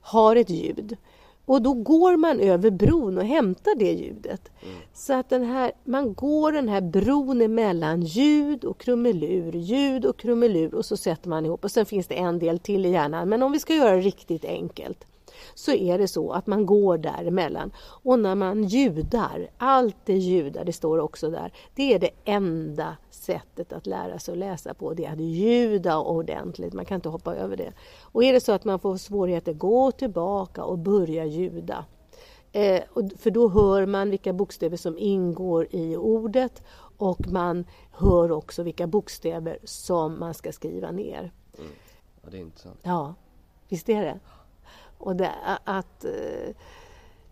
har 0.00 0.36
ett 0.36 0.50
ljud. 0.50 0.96
Och 1.46 1.62
då 1.62 1.74
går 1.74 2.16
man 2.16 2.40
över 2.40 2.70
bron 2.70 3.18
och 3.18 3.24
hämtar 3.24 3.74
det 3.78 3.92
ljudet. 3.92 4.50
Så 4.94 5.12
att 5.12 5.28
den 5.28 5.44
här, 5.44 5.72
man 5.84 6.14
går 6.14 6.52
den 6.52 6.68
här 6.68 6.80
bron 6.80 7.40
emellan 7.40 8.02
ljud 8.02 8.64
och 8.64 8.80
krumelur, 8.80 9.52
ljud 9.52 10.04
och 10.06 10.18
krumelur 10.18 10.74
och 10.74 10.84
så 10.84 10.96
sätter 10.96 11.28
man 11.28 11.46
ihop. 11.46 11.64
Och 11.64 11.70
sen 11.70 11.86
finns 11.86 12.06
det 12.06 12.14
en 12.14 12.38
del 12.38 12.58
till 12.58 12.86
i 12.86 12.90
hjärnan. 12.90 13.28
Men 13.28 13.42
om 13.42 13.52
vi 13.52 13.58
ska 13.58 13.74
göra 13.74 13.96
det 13.96 14.00
riktigt 14.00 14.44
enkelt 14.44 15.06
så 15.54 15.72
är 15.72 15.98
det 15.98 16.08
så 16.08 16.32
att 16.32 16.46
man 16.46 16.66
går 16.66 16.98
däremellan. 16.98 17.72
Och 17.78 18.18
när 18.18 18.34
man 18.34 18.64
ljudar, 18.64 19.48
allt 19.58 19.96
det 20.04 20.16
ljudar, 20.16 20.64
det 20.64 20.72
står 20.72 20.98
också 20.98 21.30
där, 21.30 21.52
det 21.74 21.94
är 21.94 21.98
det 21.98 22.10
enda 22.24 22.96
sättet 23.10 23.72
att 23.72 23.86
lära 23.86 24.18
sig 24.18 24.32
att 24.32 24.38
läsa 24.38 24.74
på. 24.74 24.94
Det 24.94 25.04
är 25.04 25.12
att 25.12 25.20
ljuda 25.20 25.98
ordentligt, 25.98 26.72
man 26.72 26.84
kan 26.84 26.94
inte 26.94 27.08
hoppa 27.08 27.34
över 27.34 27.56
det. 27.56 27.72
Och 28.02 28.24
är 28.24 28.32
det 28.32 28.40
så 28.40 28.52
att 28.52 28.64
man 28.64 28.78
får 28.78 28.96
svårigheter, 28.96 29.52
gå 29.52 29.92
tillbaka 29.92 30.64
och 30.64 30.78
börja 30.78 31.24
ljuda. 31.24 31.84
Eh, 32.52 32.82
för 33.16 33.30
då 33.30 33.48
hör 33.48 33.86
man 33.86 34.10
vilka 34.10 34.32
bokstäver 34.32 34.76
som 34.76 34.98
ingår 34.98 35.66
i 35.70 35.96
ordet 35.96 36.62
och 36.98 37.28
man 37.28 37.64
hör 37.90 38.32
också 38.32 38.62
vilka 38.62 38.86
bokstäver 38.86 39.58
som 39.64 40.20
man 40.20 40.34
ska 40.34 40.52
skriva 40.52 40.90
ner. 40.90 41.32
Ja, 42.22 42.30
det 42.30 42.36
är 42.36 42.40
intressant. 42.40 42.78
Ja, 42.82 43.14
visst 43.68 43.88
är 43.88 44.02
det. 44.04 44.18
Och 44.98 45.16
det, 45.16 45.32
att, 45.64 46.04
eh, 46.04 46.54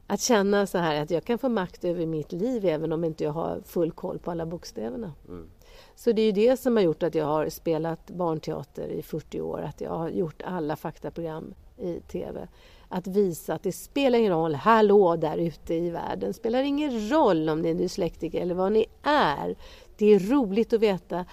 att 0.07 0.21
känna 0.21 0.67
så 0.67 0.79
här 0.79 1.03
att 1.03 1.11
jag 1.11 1.25
kan 1.25 1.39
få 1.39 1.49
makt 1.49 1.85
över 1.85 2.07
mitt 2.07 2.33
liv 2.33 2.65
även 2.65 2.93
om 2.93 3.05
inte 3.05 3.25
jag 3.25 3.33
har 3.33 3.61
full 3.65 3.93
koll 3.93 4.19
på 4.19 4.31
alla 4.31 4.47
bokstäverna. 4.47 5.13
Mm. 5.29 5.51
Så 5.97 6.13
det 6.13 6.23
är 6.23 6.27
ju 6.27 6.33
det 6.33 6.57
som 6.57 6.77
har 6.77 6.83
gjort 6.85 7.03
att 7.03 7.15
jag 7.15 7.25
har 7.25 7.49
spelat 7.49 8.11
barnteater 8.11 8.89
i 8.89 9.03
40 9.03 9.41
år, 9.41 9.63
att 9.63 9.81
jag 9.81 9.91
har 9.91 10.09
gjort 10.09 10.43
alla 10.43 10.77
faktaprogram 10.77 11.55
i 11.79 12.01
TV. 12.01 12.49
Att 12.89 13.07
visa 13.07 13.55
att 13.55 13.63
det 13.63 13.73
spelar 13.73 14.19
ingen 14.19 14.33
roll, 14.33 14.55
hallå 14.55 15.17
där 15.17 15.37
ute 15.37 15.75
i 15.75 15.91
världen, 15.91 16.29
det 16.31 16.35
spelar 16.35 16.63
ingen 16.63 17.11
roll 17.11 17.49
om 17.49 17.63
ni 17.63 17.71
är 17.71 17.75
dyslektiker 17.75 18.41
eller 18.41 18.55
vad 18.55 18.73
ni 18.73 18.87
är. 19.03 19.57
Det 19.97 20.07
är 20.07 20.19
roligt 20.19 20.73
att 20.73 20.81
veta 20.81 21.25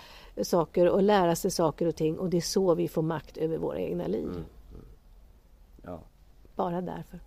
saker 0.43 0.89
och 0.89 1.03
lära 1.03 1.35
sig 1.35 1.51
saker 1.51 1.87
och 1.87 1.95
ting 1.95 2.19
och 2.19 2.29
det 2.29 2.37
är 2.37 2.41
så 2.41 2.75
vi 2.75 2.87
får 2.87 3.01
makt 3.01 3.37
över 3.37 3.57
våra 3.57 3.79
egna 3.79 4.07
liv. 4.07 4.29
Ja. 4.35 4.41
Bara 6.61 6.81
därför. 6.81 7.19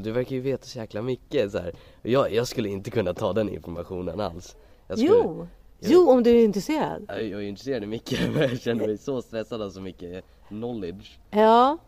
Du 0.00 0.10
verkar 0.12 0.36
ju 0.36 0.40
veta 0.40 0.64
så 0.64 0.78
jäkla 0.78 1.02
mycket 1.02 1.52
så 1.52 1.58
här. 1.58 1.72
Jag, 2.02 2.32
jag 2.32 2.48
skulle 2.48 2.68
inte 2.68 2.90
kunna 2.90 3.14
ta 3.14 3.32
den 3.32 3.48
informationen 3.48 4.20
alls. 4.20 4.56
Jag 4.88 4.98
skulle, 4.98 5.12
Jo, 5.14 5.48
jo 5.80 6.10
om 6.10 6.22
du 6.22 6.30
är 6.30 6.44
intresserad. 6.44 7.04
Jag, 7.08 7.22
jag 7.22 7.42
är 7.42 7.46
intresserad 7.46 7.82
av 7.82 7.88
mycket 7.88 8.30
men 8.34 8.42
jag 8.42 8.60
känner 8.60 8.86
mig 8.86 8.98
så 8.98 9.22
stressad 9.22 9.62
av 9.62 9.70
så 9.70 9.80
mycket 9.80 10.24
knowledge. 10.48 11.18
Ja. 11.30 11.78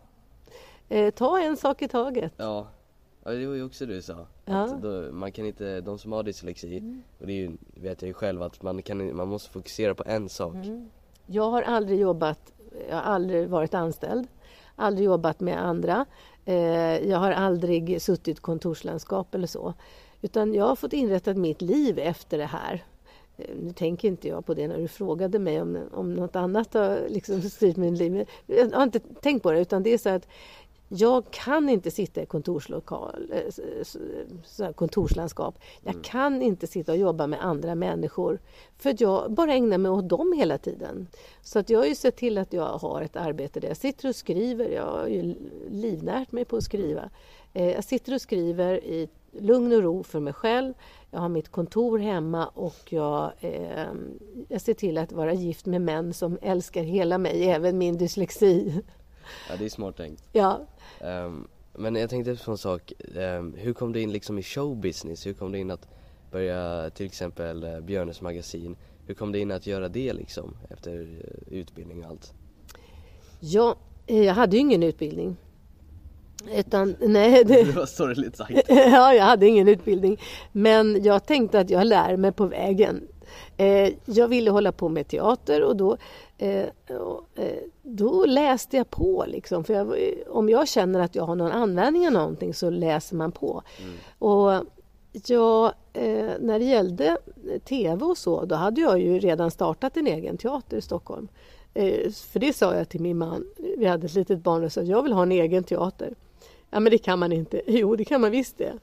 Eh, 0.89 1.13
ta 1.13 1.39
en 1.39 1.57
sak 1.57 1.81
i 1.81 1.87
taget. 1.87 2.33
Ja. 2.37 2.67
Ja 3.23 3.31
det 3.31 3.47
var 3.47 3.55
ju 3.55 3.63
också 3.63 3.85
det 3.85 3.93
du 3.93 4.01
sa. 4.01 4.27
Ja. 4.45 4.63
Att 4.63 4.81
då, 4.81 5.11
man 5.11 5.31
kan 5.31 5.45
inte, 5.45 5.81
de 5.81 5.97
som 5.97 6.11
har 6.11 6.23
dyslexi, 6.23 7.01
och 7.19 7.27
det 7.27 7.33
ju, 7.33 7.51
vet 7.73 8.01
jag 8.01 8.07
ju 8.07 8.13
själv 8.13 8.41
att 8.41 8.61
man 8.63 8.81
kan, 8.81 9.15
man 9.15 9.27
måste 9.27 9.49
fokusera 9.49 9.95
på 9.95 10.03
en 10.05 10.29
sak. 10.29 10.55
Jag 11.25 11.49
har 11.49 11.61
aldrig 11.61 11.99
jobbat, 11.99 12.53
jag 12.89 12.95
har 12.95 13.01
aldrig 13.01 13.49
varit 13.49 13.73
anställd, 13.73 14.27
aldrig 14.75 15.05
jobbat 15.05 15.39
med 15.39 15.63
andra. 15.65 16.05
Eh, 16.45 17.09
jag 17.09 17.17
har 17.17 17.31
aldrig 17.31 18.01
suttit 18.01 18.39
kontorslandskap 18.39 19.35
eller 19.35 19.47
så. 19.47 19.73
Utan 20.21 20.53
jag 20.53 20.65
har 20.65 20.75
fått 20.75 20.93
inrätta 20.93 21.33
mitt 21.33 21.61
liv 21.61 21.99
efter 21.99 22.37
det 22.37 22.45
här. 22.45 22.83
Eh, 23.37 23.55
nu 23.61 23.73
tänker 23.73 24.07
inte 24.07 24.27
jag 24.27 24.45
på 24.45 24.53
det 24.53 24.67
när 24.67 24.77
du 24.77 24.87
frågade 24.87 25.39
mig 25.39 25.61
om, 25.61 25.79
om 25.93 26.13
något 26.13 26.35
annat 26.35 26.73
har 26.73 27.07
liksom 27.09 27.41
styrt 27.49 27.77
mitt 27.77 27.97
liv. 27.97 28.25
Jag 28.45 28.71
har 28.71 28.83
inte 28.83 28.99
tänkt 28.99 29.43
på 29.43 29.51
det 29.51 29.59
utan 29.59 29.83
det 29.83 29.93
är 29.93 29.97
så 29.97 30.09
att 30.09 30.27
jag 30.95 31.31
kan 31.31 31.69
inte 31.69 31.91
sitta 31.91 32.21
i 32.21 32.25
kontorslokal, 32.25 33.31
eh, 34.59 34.71
kontorslandskap. 34.71 35.59
Jag 35.81 36.03
kan 36.03 36.41
inte 36.41 36.67
sitta 36.67 36.91
och 36.91 36.97
jobba 36.97 37.27
med 37.27 37.45
andra 37.45 37.75
människor 37.75 38.39
för 38.77 38.89
att 38.89 39.01
jag 39.01 39.31
bara 39.31 39.53
ägnar 39.53 39.77
mig 39.77 39.91
åt 39.91 40.09
dem 40.09 40.33
hela 40.37 40.57
tiden. 40.57 41.07
Så 41.41 41.59
att 41.59 41.69
jag 41.69 41.79
har 41.79 41.85
ju 41.85 41.95
sett 41.95 42.15
till 42.15 42.37
att 42.37 42.53
jag 42.53 42.77
har 42.77 43.01
ett 43.01 43.15
arbete 43.15 43.59
där 43.59 43.67
jag 43.67 43.77
sitter 43.77 44.09
och 44.09 44.15
skriver. 44.15 44.69
Jag 44.69 44.85
har 44.85 45.07
ju 45.07 45.35
livnärt 45.69 46.31
mig 46.31 46.45
på 46.45 46.57
att 46.57 46.63
skriva. 46.63 47.09
Eh, 47.53 47.71
Jag 47.71 47.83
sitter 47.83 48.13
och 48.13 48.21
skriver 48.21 48.83
i 48.85 49.09
lugn 49.31 49.73
och 49.73 49.83
ro 49.83 50.03
för 50.03 50.19
mig 50.19 50.33
själv. 50.33 50.73
Jag 51.11 51.19
har 51.19 51.29
mitt 51.29 51.49
kontor 51.49 51.99
hemma 51.99 52.47
och 52.47 52.93
jag, 52.93 53.31
eh, 53.39 53.87
jag 54.47 54.61
ser 54.61 54.73
till 54.73 54.97
att 54.97 55.11
vara 55.11 55.33
gift 55.33 55.65
med 55.65 55.81
män 55.81 56.13
som 56.13 56.37
älskar 56.41 56.83
hela 56.83 57.17
mig, 57.17 57.49
även 57.49 57.77
min 57.77 57.97
dyslexi. 57.97 58.81
Ja 59.49 59.55
det 59.59 59.65
är 59.65 59.69
smart 59.69 59.97
tänkt. 59.97 60.23
Ja, 60.31 60.61
Ehm, 60.99 61.47
men 61.73 61.95
jag 61.95 62.09
tänkte 62.09 62.35
på 62.45 62.51
en 62.51 62.57
sak, 62.57 62.93
Ehm, 63.15 63.53
hur 63.57 63.73
kom 63.73 63.93
du 63.93 64.01
in 64.01 64.11
liksom 64.11 64.39
i 64.39 64.43
showbusiness? 64.43 65.25
Hur 65.27 65.33
kom 65.33 65.51
du 65.51 65.57
in 65.59 65.71
att 65.71 65.87
börja 66.31 66.89
till 66.89 67.05
exempel 67.05 67.63
uh, 67.63 67.79
Björnes 67.79 68.21
magasin? 68.21 68.75
Hur 69.07 69.13
kom 69.13 69.31
du 69.31 69.39
in 69.39 69.51
att 69.51 69.67
göra 69.67 69.89
det 69.89 70.13
liksom 70.13 70.57
efter 70.69 71.01
eh, 71.01 71.57
utbildning 71.57 72.03
och 72.05 72.09
allt? 72.09 72.33
Ja, 73.39 73.75
eh, 74.07 74.23
jag 74.23 74.33
hade 74.33 74.55
ju 74.55 74.59
ingen 74.59 74.83
utbildning. 74.83 75.35
Utan, 76.55 76.95
nej, 76.99 77.43
det, 77.45 77.63
Det 77.63 77.71
var 77.71 77.85
sorgligt 77.85 78.37
sagt. 78.37 78.51
ja, 78.67 79.13
jag 79.13 79.23
hade 79.23 79.47
ingen 79.47 79.67
utbildning. 79.67 80.19
Men 80.51 81.03
jag 81.03 81.25
tänkte 81.25 81.59
att 81.59 81.69
jag 81.69 81.87
lär 81.87 82.17
mig 82.17 82.31
på 82.31 82.45
vägen. 82.45 83.07
Eh, 83.57 83.93
jag 84.05 84.27
ville 84.27 84.51
hålla 84.51 84.71
på 84.71 84.89
med 84.89 85.07
teater 85.07 85.63
och 85.63 85.75
då, 85.75 85.97
eh, 86.37 86.65
eh, 87.35 87.57
då 87.81 88.25
läste 88.25 88.77
jag 88.77 88.89
på. 88.89 89.25
Liksom. 89.27 89.63
För 89.63 89.73
jag, 89.73 89.95
om 90.27 90.49
jag 90.49 90.67
känner 90.67 90.99
att 90.99 91.15
jag 91.15 91.23
har 91.23 91.35
någon 91.35 91.51
användning 91.51 92.07
av 92.07 92.13
någonting 92.13 92.53
så 92.53 92.69
läser 92.69 93.15
man 93.15 93.31
på. 93.31 93.61
Och 94.19 94.51
jag, 95.11 95.73
eh, 95.93 96.31
när 96.39 96.59
det 96.59 96.65
gällde 96.65 97.17
TV 97.65 98.05
och 98.05 98.17
så, 98.17 98.45
då 98.45 98.55
hade 98.55 98.81
jag 98.81 98.99
ju 98.99 99.19
redan 99.19 99.51
startat 99.51 99.97
en 99.97 100.07
egen 100.07 100.37
teater 100.37 100.77
i 100.77 100.81
Stockholm. 100.81 101.27
Eh, 101.73 102.11
för 102.11 102.39
det 102.39 102.53
sa 102.53 102.75
jag 102.75 102.89
till 102.89 103.01
min 103.01 103.17
man, 103.17 103.45
vi 103.77 103.85
hade 103.85 104.05
ett 104.05 104.13
litet 104.13 104.39
barn 104.39 104.63
och 104.63 104.71
sa 104.71 104.81
jag 104.81 105.03
vill 105.03 105.13
ha 105.13 105.23
en 105.23 105.31
egen 105.31 105.63
teater. 105.63 106.15
Ja 106.69 106.79
men 106.79 106.91
det 106.91 106.97
kan 106.97 107.19
man 107.19 107.31
inte. 107.31 107.61
Jo 107.67 107.95
det 107.95 108.05
kan 108.05 108.21
man 108.21 108.31
visst 108.31 108.57
det. 108.57 108.73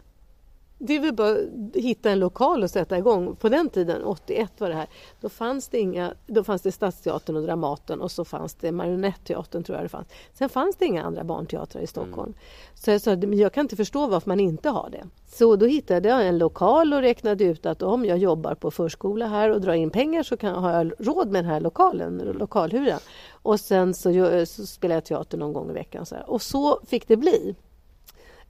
Det 0.82 0.96
är 0.96 1.00
väl 1.00 1.12
bara 1.12 1.30
att 1.30 1.38
hitta 1.74 2.10
en 2.10 2.18
lokal 2.18 2.62
och 2.62 2.70
sätta 2.70 2.98
igång. 2.98 3.36
På 3.36 3.48
den 3.48 3.68
tiden, 3.68 4.04
81 4.04 4.52
var 4.58 4.68
det 4.68 4.74
här, 4.74 4.86
då 5.20 5.28
fanns 5.28 5.68
det, 5.68 5.78
inga, 5.78 6.14
då 6.26 6.44
fanns 6.44 6.62
det 6.62 6.72
Stadsteatern 6.72 7.36
och 7.36 7.42
Dramaten 7.42 8.00
och 8.00 8.10
så 8.10 8.24
fanns 8.24 8.54
det 8.54 8.72
Marionetteatern 8.72 9.64
tror 9.64 9.76
jag 9.76 9.84
det 9.84 9.88
fanns. 9.88 10.08
Sen 10.32 10.48
fanns 10.48 10.76
det 10.76 10.84
inga 10.84 11.02
andra 11.02 11.24
barnteatrar 11.24 11.82
i 11.82 11.86
Stockholm. 11.86 12.28
Mm. 12.28 12.38
Så 12.74 12.90
jag 12.90 13.00
sa, 13.00 13.14
jag 13.14 13.52
kan 13.52 13.64
inte 13.64 13.76
förstå 13.76 14.06
varför 14.06 14.28
man 14.28 14.40
inte 14.40 14.68
har 14.68 14.90
det. 14.90 15.04
Så 15.26 15.56
då 15.56 15.66
hittade 15.66 16.08
jag 16.08 16.26
en 16.26 16.38
lokal 16.38 16.92
och 16.92 17.00
räknade 17.00 17.44
ut 17.44 17.66
att 17.66 17.82
om 17.82 18.04
jag 18.04 18.18
jobbar 18.18 18.54
på 18.54 18.70
förskola 18.70 19.26
här 19.26 19.50
och 19.50 19.60
drar 19.60 19.74
in 19.74 19.90
pengar 19.90 20.22
så 20.22 20.36
kan, 20.36 20.54
har 20.54 20.72
jag 20.72 20.92
råd 20.98 21.30
med 21.30 21.44
den 21.44 21.50
här 21.50 21.60
lokalen, 21.60 22.18
lokalhyran. 22.18 23.00
Och 23.32 23.60
sen 23.60 23.94
så, 23.94 24.46
så 24.46 24.66
spelar 24.66 24.94
jag 24.94 25.04
teater 25.04 25.38
någon 25.38 25.52
gång 25.52 25.70
i 25.70 25.72
veckan. 25.72 26.06
Så 26.06 26.14
här. 26.14 26.30
Och 26.30 26.42
så 26.42 26.80
fick 26.86 27.08
det 27.08 27.16
bli. 27.16 27.56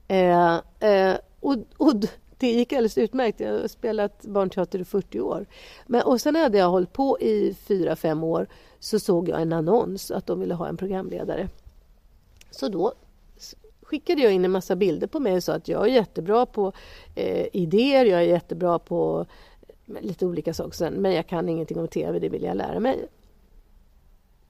Eh, 0.07 0.55
eh, 0.79 1.15
och, 1.41 1.55
och 1.77 1.93
det 2.37 2.51
gick 2.51 2.73
alldeles 2.73 2.97
utmärkt. 2.97 3.39
Jag 3.39 3.59
har 3.59 3.67
spelat 3.67 4.25
barnteater 4.25 4.79
i 4.79 4.85
40 4.85 5.19
år. 5.19 5.45
Men, 5.87 6.01
och 6.01 6.21
sen 6.21 6.35
hade 6.35 6.57
jag 6.57 6.69
hållit 6.69 6.93
på 6.93 7.19
i 7.19 7.51
4-5 7.51 8.23
år 8.23 8.47
så 8.79 8.99
såg 8.99 9.29
jag 9.29 9.41
en 9.41 9.53
annons 9.53 10.11
att 10.11 10.27
de 10.27 10.39
ville 10.39 10.53
ha 10.53 10.67
en 10.67 10.77
programledare. 10.77 11.49
Så 12.51 12.67
då 12.67 12.93
skickade 13.81 14.21
jag 14.21 14.33
in 14.33 14.45
en 14.45 14.51
massa 14.51 14.75
bilder 14.75 15.07
på 15.07 15.19
mig 15.19 15.35
och 15.35 15.43
sa 15.43 15.53
att 15.53 15.67
jag 15.67 15.87
är 15.87 15.91
jättebra 15.91 16.45
på 16.45 16.73
eh, 17.15 17.47
idéer, 17.53 18.05
jag 18.05 18.19
är 18.19 18.25
jättebra 18.25 18.79
på 18.79 19.25
eh, 19.87 20.01
lite 20.01 20.25
olika 20.25 20.53
saker 20.53 20.71
sen, 20.71 20.93
men 20.93 21.13
jag 21.13 21.27
kan 21.27 21.49
ingenting 21.49 21.79
om 21.79 21.87
TV, 21.87 22.19
det 22.19 22.29
vill 22.29 22.43
jag 22.43 22.57
lära 22.57 22.79
mig. 22.79 23.07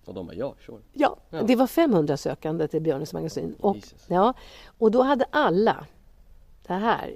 Och 0.05 0.13
de 0.13 0.25
bara, 0.25 0.35
ja, 0.35 0.55
sure. 0.65 0.77
Ja, 0.93 1.17
ja. 1.29 1.41
det 1.41 1.55
var 1.55 1.67
500 1.67 2.17
sökande 2.17 2.67
till 2.67 2.81
Björnes 2.81 3.13
magasin. 3.13 3.55
Och, 3.59 3.77
ja, 4.07 4.33
och 4.77 4.91
då 4.91 5.01
hade 5.01 5.25
alla 5.29 5.85
det 6.71 6.79
här 6.79 7.13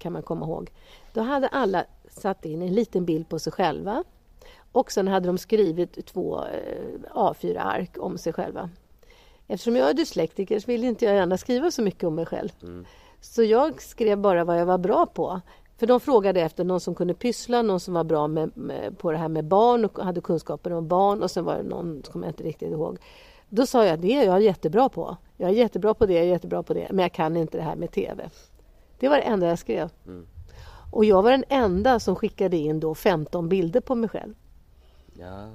kan 0.00 0.12
man 0.12 0.22
komma 0.22 0.46
ihåg. 0.46 0.70
Då 1.12 1.20
hade 1.20 1.48
alla 1.48 1.84
satt 2.08 2.44
in 2.44 2.62
en 2.62 2.74
liten 2.74 3.04
bild 3.04 3.28
på 3.28 3.38
sig 3.38 3.52
själva 3.52 4.04
och 4.72 4.92
sen 4.92 5.08
hade 5.08 5.26
de 5.26 5.38
skrivit 5.38 6.06
två 6.06 6.44
eh, 6.44 7.14
A4-ark 7.14 7.96
om 7.98 8.18
sig 8.18 8.32
själva. 8.32 8.70
Eftersom 9.48 9.76
jag 9.76 9.90
är 9.90 9.94
dyslektiker 9.94 10.60
så 10.60 10.66
vill 10.66 10.84
inte 10.84 11.04
jag 11.04 11.14
gärna 11.14 11.38
skriva 11.38 11.70
så 11.70 11.82
mycket 11.82 12.04
om 12.04 12.14
mig 12.14 12.26
själv. 12.26 12.48
Mm. 12.62 12.84
Så 13.20 13.42
jag 13.42 13.82
skrev 13.82 14.18
bara 14.18 14.44
vad 14.44 14.60
jag 14.60 14.66
var 14.66 14.78
bra 14.78 15.06
på. 15.06 15.40
För 15.76 15.86
de 15.86 16.00
frågade 16.00 16.40
efter 16.40 16.64
någon 16.64 16.80
som 16.80 16.94
kunde 16.94 17.14
pyssla, 17.14 17.62
någon 17.62 17.80
som 17.80 17.94
var 17.94 18.04
bra 18.04 18.26
med, 18.26 18.56
med, 18.56 18.98
på 18.98 19.12
det 19.12 19.18
här 19.18 19.28
med 19.28 19.44
barn 19.44 19.84
och 19.84 19.98
hade 19.98 20.20
kunskaper 20.20 20.72
om 20.72 20.88
barn 20.88 21.22
och 21.22 21.30
sen 21.30 21.44
var 21.44 21.56
det 21.56 21.62
någon, 21.62 22.02
som 22.04 22.22
jag 22.22 22.30
inte 22.30 22.42
riktigt 22.42 22.72
ihåg. 22.72 22.98
Då 23.48 23.66
sa 23.66 23.84
jag 23.84 24.00
det 24.00 24.12
är 24.12 24.24
jag 24.24 24.42
jättebra 24.42 24.88
på. 24.88 25.16
Jag 25.36 25.50
är 25.50 25.54
jättebra 25.54 25.94
på 25.94 26.06
det, 26.06 26.12
jag 26.12 26.22
är 26.22 26.28
jättebra 26.28 26.62
på 26.62 26.74
det, 26.74 26.86
men 26.90 26.98
jag 26.98 27.12
kan 27.12 27.36
inte 27.36 27.58
det 27.58 27.64
här 27.64 27.76
med 27.76 27.90
TV. 27.90 28.30
Det 29.02 29.08
var 29.08 29.16
det 29.16 29.22
enda 29.22 29.46
jag 29.46 29.58
skrev. 29.58 29.90
Mm. 30.06 30.26
Och 30.90 31.04
jag 31.04 31.22
var 31.22 31.30
den 31.30 31.44
enda 31.48 32.00
som 32.00 32.16
skickade 32.16 32.56
in 32.56 32.80
då 32.80 32.94
15 32.94 33.48
bilder 33.48 33.80
på 33.80 33.94
mig 33.94 34.08
själv. 34.08 34.34
Ja, 35.18 35.50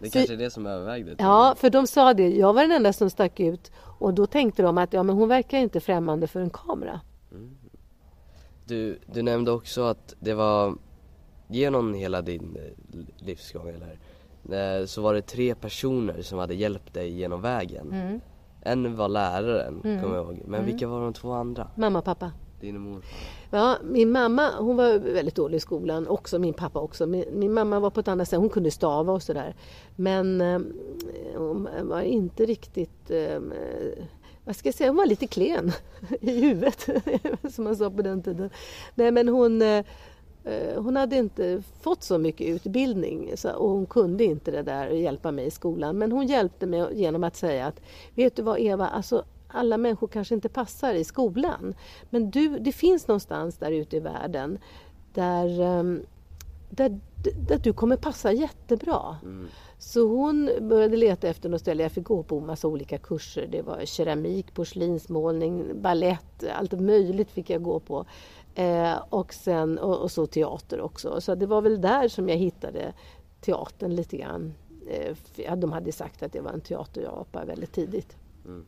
det 0.00 0.06
så, 0.06 0.12
kanske 0.12 0.32
är 0.32 0.36
det 0.36 0.50
som 0.50 0.66
övervägde. 0.66 1.14
Ja, 1.18 1.54
för 1.58 1.70
de 1.70 1.86
sa 1.86 2.14
det. 2.14 2.28
Jag 2.28 2.52
var 2.52 2.62
den 2.62 2.72
enda 2.72 2.92
som 2.92 3.10
stack 3.10 3.40
ut. 3.40 3.72
Och 3.98 4.14
då 4.14 4.26
tänkte 4.26 4.62
de 4.62 4.78
att 4.78 4.92
ja, 4.92 5.02
men 5.02 5.16
hon 5.16 5.28
verkar 5.28 5.58
inte 5.58 5.80
främmande 5.80 6.26
för 6.26 6.40
en 6.40 6.50
kamera. 6.50 7.00
Mm. 7.30 7.56
Du, 8.64 8.98
du 9.06 9.22
nämnde 9.22 9.50
också 9.50 9.82
att 9.82 10.14
det 10.20 10.34
var 10.34 10.74
genom 11.48 11.94
hela 11.94 12.22
din 12.22 12.56
eh, 12.56 12.98
livsgång 13.26 13.68
eller, 13.68 14.80
eh, 14.80 14.86
så 14.86 15.02
var 15.02 15.14
det 15.14 15.22
tre 15.22 15.54
personer 15.54 16.22
som 16.22 16.38
hade 16.38 16.54
hjälpt 16.54 16.94
dig 16.94 17.10
genom 17.10 17.40
vägen. 17.40 17.92
Mm. 17.92 18.20
En 18.60 18.96
var 18.96 19.08
läraren, 19.08 19.80
mm. 19.84 20.02
kommer 20.02 20.16
jag 20.16 20.24
ihåg. 20.24 20.40
Men 20.44 20.60
mm. 20.60 20.66
vilka 20.66 20.88
var 20.88 21.00
de 21.00 21.12
två 21.12 21.32
andra? 21.32 21.70
Mamma 21.74 21.98
och 21.98 22.04
pappa. 22.04 22.32
Din 22.60 22.76
och 22.76 22.82
morfar? 22.82 23.10
Ja, 23.50 23.78
min 23.84 24.10
mamma 24.10 24.50
hon 24.58 24.76
var 24.76 24.98
väldigt 24.98 25.34
dålig 25.34 25.56
i 25.56 25.60
skolan, 25.60 26.08
också 26.08 26.38
min 26.38 26.54
pappa 26.54 26.80
också. 26.80 27.06
Min, 27.06 27.24
min 27.32 27.52
mamma 27.52 27.80
var 27.80 27.90
på 27.90 28.00
ett 28.00 28.08
annat 28.08 28.28
sätt, 28.28 28.38
hon 28.38 28.48
kunde 28.48 28.70
stava 28.70 29.12
och 29.12 29.22
sådär. 29.22 29.54
Men 29.96 30.40
eh, 30.40 30.60
hon 31.36 31.68
var 31.82 32.00
inte 32.00 32.46
riktigt, 32.46 33.10
eh, 33.10 33.40
vad 34.44 34.56
ska 34.56 34.68
jag 34.68 34.74
säga, 34.74 34.90
hon 34.90 34.96
var 34.96 35.06
lite 35.06 35.26
klen 35.26 35.72
i 36.20 36.40
huvudet, 36.40 36.88
som 37.52 37.64
man 37.64 37.76
sa 37.76 37.90
på 37.90 38.02
den 38.02 38.22
tiden. 38.22 38.50
Nej 38.94 39.10
men 39.10 39.28
hon 39.28 39.62
eh, 39.62 39.84
hon 40.76 40.96
hade 40.96 41.16
inte 41.16 41.62
fått 41.80 42.02
så 42.02 42.18
mycket 42.18 42.46
utbildning 42.46 43.32
så, 43.34 43.52
och 43.52 43.70
hon 43.70 43.86
kunde 43.86 44.24
inte 44.24 44.50
det 44.50 44.62
där 44.62 44.90
hjälpa 44.90 45.30
mig 45.30 45.46
i 45.46 45.50
skolan. 45.50 45.98
Men 45.98 46.12
hon 46.12 46.26
hjälpte 46.26 46.66
mig 46.66 46.86
genom 46.92 47.24
att 47.24 47.36
säga 47.36 47.66
att 47.66 47.80
Vet 48.14 48.36
du 48.36 48.42
vad 48.42 48.58
Eva, 48.58 48.88
alltså 48.88 49.24
alla 49.52 49.76
människor 49.76 50.08
kanske 50.08 50.34
inte 50.34 50.48
passar 50.48 50.94
i 50.94 51.04
skolan. 51.04 51.74
Men 52.10 52.30
du, 52.30 52.58
det 52.58 52.72
finns 52.72 53.08
någonstans 53.08 53.56
där 53.56 53.72
ute 53.72 53.96
i 53.96 54.00
världen 54.00 54.58
där, 55.14 55.60
ehm, 55.60 56.02
där, 56.70 57.00
där 57.48 57.58
du 57.58 57.72
kommer 57.72 57.96
passa 57.96 58.32
jättebra. 58.32 59.16
Mm. 59.22 59.48
Så 59.78 60.08
hon 60.08 60.50
började 60.60 60.96
leta 60.96 61.28
efter 61.28 61.48
något 61.48 61.60
ställe. 61.60 61.82
Jag 61.82 61.92
fick 61.92 62.04
gå 62.04 62.22
på 62.22 62.40
massa 62.40 62.68
olika 62.68 62.98
kurser. 62.98 63.48
Det 63.52 63.62
var 63.62 63.84
keramik, 63.84 64.54
porslinsmålning, 64.54 65.82
ballett, 65.82 66.44
allt 66.52 66.72
möjligt 66.72 67.30
fick 67.30 67.50
jag 67.50 67.62
gå 67.62 67.80
på. 67.80 68.04
Eh, 68.54 68.96
och, 69.10 69.34
sen, 69.34 69.78
och, 69.78 69.98
och, 69.98 70.10
så 70.10 70.26
teater 70.26 70.80
också. 70.80 71.20
Så 71.20 71.34
det 71.34 71.46
var 71.46 71.62
väl 71.62 71.80
där 71.80 72.08
som 72.08 72.28
jag 72.28 72.36
hittade 72.36 72.92
teatern 73.40 73.94
lite 73.94 74.16
grann. 74.16 74.54
Eh, 75.36 75.56
de 75.56 75.72
hade 75.72 75.92
sagt 75.92 76.22
att 76.22 76.32
det 76.32 76.40
var 76.40 76.50
en 76.50 76.60
teaterapa 76.60 77.44
väldigt 77.44 77.72
tidigt. 77.72 78.16
Mm. 78.44 78.64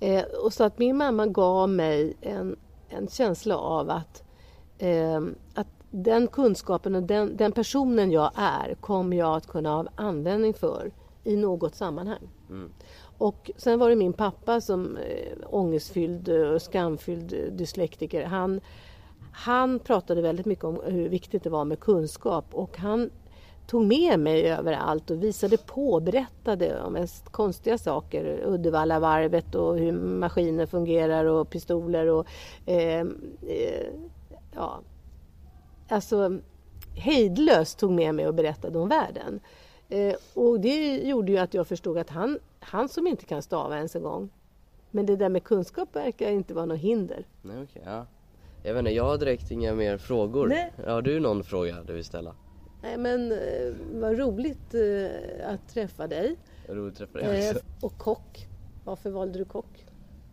Eh, 0.00 0.24
och 0.24 0.52
så 0.52 0.64
att 0.64 0.78
min 0.78 0.96
mamma 0.96 1.26
gav 1.26 1.68
mig 1.68 2.16
en, 2.20 2.56
en 2.88 3.08
känsla 3.08 3.56
av 3.56 3.90
att, 3.90 4.22
eh, 4.78 5.20
att 5.54 5.68
den 5.90 6.26
kunskapen 6.26 6.94
och 6.94 7.02
den, 7.02 7.36
den, 7.36 7.52
personen 7.52 8.10
jag 8.10 8.30
är 8.34 8.74
kommer 8.74 9.16
jag 9.16 9.36
att 9.36 9.46
kunna 9.46 9.70
ha 9.70 9.86
användning 9.94 10.54
för 10.54 10.90
i 11.24 11.36
något 11.36 11.74
sammanhang. 11.74 12.28
Mm. 12.48 12.70
Och 13.18 13.50
sen 13.56 13.78
var 13.78 13.90
det 13.90 13.96
min 13.96 14.12
pappa 14.12 14.60
som 14.60 14.96
eh, 14.96 15.38
ångestfylld 15.46 16.28
och 16.28 16.62
skamfylld 16.62 17.34
dyslektiker. 17.52 18.24
Han, 18.24 18.60
han 19.32 19.78
pratade 19.78 20.22
väldigt 20.22 20.46
mycket 20.46 20.64
om 20.64 20.80
hur 20.84 21.08
viktigt 21.08 21.42
det 21.42 21.50
var 21.50 21.64
med 21.64 21.80
kunskap 21.80 22.44
och 22.50 22.78
han 22.78 23.10
tog 23.68 23.84
med 23.84 24.20
mig 24.20 24.52
överallt 24.52 25.10
och 25.10 25.22
visade 25.22 25.56
på, 25.56 26.00
berättade 26.00 26.82
om 26.82 26.92
mest 26.92 27.28
konstiga 27.28 27.78
saker. 27.78 28.42
Uddevallavarvet 28.44 29.54
och 29.54 29.78
hur 29.78 29.92
maskiner 29.92 30.66
fungerar 30.66 31.24
och 31.24 31.50
pistoler 31.50 32.06
och 32.06 32.26
eh, 32.66 33.00
eh, 33.46 33.86
ja, 34.54 34.80
alltså 35.88 36.38
hejdlöst 36.96 37.78
tog 37.78 37.90
med 37.90 38.14
mig 38.14 38.28
och 38.28 38.34
berättade 38.34 38.78
om 38.78 38.88
världen. 38.88 39.40
Eh, 39.88 40.14
och 40.34 40.60
det 40.60 40.96
gjorde 40.96 41.32
ju 41.32 41.38
att 41.38 41.54
jag 41.54 41.66
förstod 41.66 41.98
att 41.98 42.10
han, 42.10 42.38
han 42.60 42.88
som 42.88 43.06
inte 43.06 43.24
kan 43.24 43.42
stava 43.42 43.76
ens 43.76 43.96
en 43.96 44.02
gång, 44.02 44.30
men 44.90 45.06
det 45.06 45.16
där 45.16 45.28
med 45.28 45.44
kunskap 45.44 45.96
verkar 45.96 46.30
inte 46.30 46.54
vara 46.54 46.66
något 46.66 46.78
hinder. 46.78 47.26
Nej, 47.42 47.62
okay, 47.62 47.82
ja. 47.84 48.06
Jag 48.62 48.74
vet 48.74 48.78
inte, 48.78 48.90
jag 48.90 49.04
har 49.04 49.18
direkt 49.18 49.50
inga 49.50 49.74
mer 49.74 49.98
frågor. 49.98 50.46
Nej. 50.46 50.72
Har 50.86 51.02
du 51.02 51.20
någon 51.20 51.44
fråga 51.44 51.82
du 51.86 51.92
vill 51.92 52.04
ställa? 52.04 52.34
Nej 52.82 52.96
men 52.96 53.32
eh, 53.32 53.74
vad 53.92 54.18
roligt 54.18 54.74
eh, 54.74 55.50
att 55.50 55.68
träffa 55.68 56.06
dig. 56.06 56.36
Roligt 56.68 56.92
att 56.92 56.98
träffa 56.98 57.18
dig 57.18 57.50
också. 57.50 57.60
Eh, 57.60 57.84
och 57.84 57.98
kock. 57.98 58.46
Varför 58.84 59.10
valde 59.10 59.38
du 59.38 59.44
kock? 59.44 59.86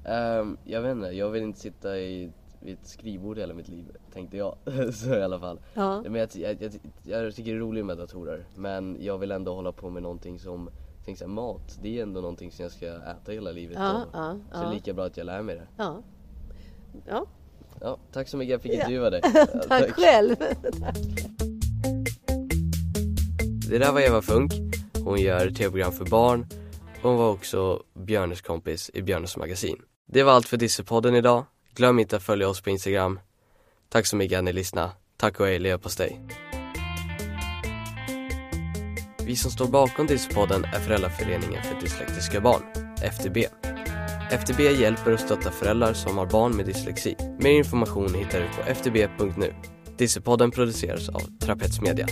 Um, 0.05 0.57
jag 0.63 0.81
vet 0.81 0.91
inte, 0.91 1.07
jag 1.07 1.29
vill 1.29 1.43
inte 1.43 1.59
sitta 1.59 1.97
i, 1.97 2.31
vid 2.59 2.73
ett 2.73 2.87
skrivbord 2.87 3.37
hela 3.37 3.53
mitt 3.53 3.67
liv, 3.67 3.97
tänkte 4.13 4.37
jag. 4.37 4.55
så 4.93 5.15
i 5.15 5.21
alla 5.21 5.39
fall. 5.39 5.59
Ja. 5.73 6.01
Men 6.01 6.15
jag, 6.15 6.29
jag, 6.33 6.61
jag, 6.61 6.71
jag, 7.03 7.35
tycker 7.35 7.51
det 7.51 7.57
är 7.57 7.61
roligt 7.61 7.85
med 7.85 7.97
datorer, 7.97 8.45
men 8.55 8.97
jag 8.99 9.17
vill 9.17 9.31
ändå 9.31 9.55
hålla 9.55 9.71
på 9.71 9.89
med 9.89 10.03
någonting 10.03 10.39
som 10.39 10.69
Tänk 11.05 11.17
såhär, 11.17 11.29
mat, 11.29 11.79
det 11.81 11.99
är 11.99 12.03
ändå 12.03 12.21
någonting 12.21 12.51
som 12.51 12.63
jag 12.63 12.71
ska 12.71 12.85
äta 12.85 13.31
hela 13.31 13.51
livet. 13.51 13.77
Ja, 13.79 14.05
ja, 14.13 14.39
så 14.51 14.61
det 14.61 14.67
är 14.67 14.73
lika 14.73 14.93
bra 14.93 15.05
att 15.05 15.17
jag 15.17 15.25
lär 15.25 15.41
mig 15.41 15.55
det. 15.55 15.67
Ja. 15.77 16.01
Ja. 17.07 17.25
ja 17.81 17.97
tack 18.11 18.27
så 18.27 18.37
mycket, 18.37 18.51
jag 18.51 18.61
fick 18.61 18.73
intervjua 18.73 19.09
dig. 19.09 19.21
tack, 19.33 19.67
tack 19.67 19.91
själv. 19.91 20.35
Det 23.69 23.77
där 23.77 23.91
var 23.91 24.01
Eva 24.01 24.21
Funk. 24.21 24.51
Hon 25.03 25.19
gör 25.19 25.49
tv-program 25.49 25.91
för 25.91 26.05
barn. 26.05 26.47
Hon 27.01 27.15
var 27.15 27.31
också 27.31 27.83
Björnes 27.93 28.41
kompis 28.41 28.91
i 28.93 29.01
Björnes 29.01 29.37
magasin. 29.37 29.77
Det 30.07 30.23
var 30.23 30.31
allt 30.31 30.47
för 30.47 30.57
Dissepodden 30.57 31.15
idag. 31.15 31.45
Glöm 31.75 31.99
inte 31.99 32.15
att 32.15 32.23
följa 32.23 32.49
oss 32.49 32.61
på 32.61 32.69
Instagram. 32.69 33.19
Tack 33.89 34.05
så 34.05 34.15
mycket 34.15 34.37
att 34.37 34.43
ni 34.43 34.53
lyssnade. 34.53 34.91
Tack 35.17 35.39
och 35.39 35.45
hej 35.45 35.59
leverpastej. 35.59 36.21
Vi 39.25 39.35
som 39.35 39.51
står 39.51 39.67
bakom 39.67 40.07
Dissepodden 40.07 40.63
är 40.63 40.79
Föräldraföreningen 40.79 41.63
för 41.63 41.81
dyslektiska 41.81 42.41
barn, 42.41 42.63
FDB. 43.03 43.37
FDB 44.31 44.59
hjälper 44.59 45.13
och 45.13 45.19
stöttar 45.19 45.51
föräldrar 45.51 45.93
som 45.93 46.17
har 46.17 46.25
barn 46.25 46.55
med 46.55 46.65
dyslexi. 46.65 47.15
Mer 47.39 47.51
information 47.51 48.13
hittar 48.13 48.39
du 48.39 48.47
på 48.47 48.73
ftb.nu. 48.73 49.53
Dissepodden 49.97 50.51
produceras 50.51 51.09
av 51.09 51.21
Trapetsmedia. 51.39 52.07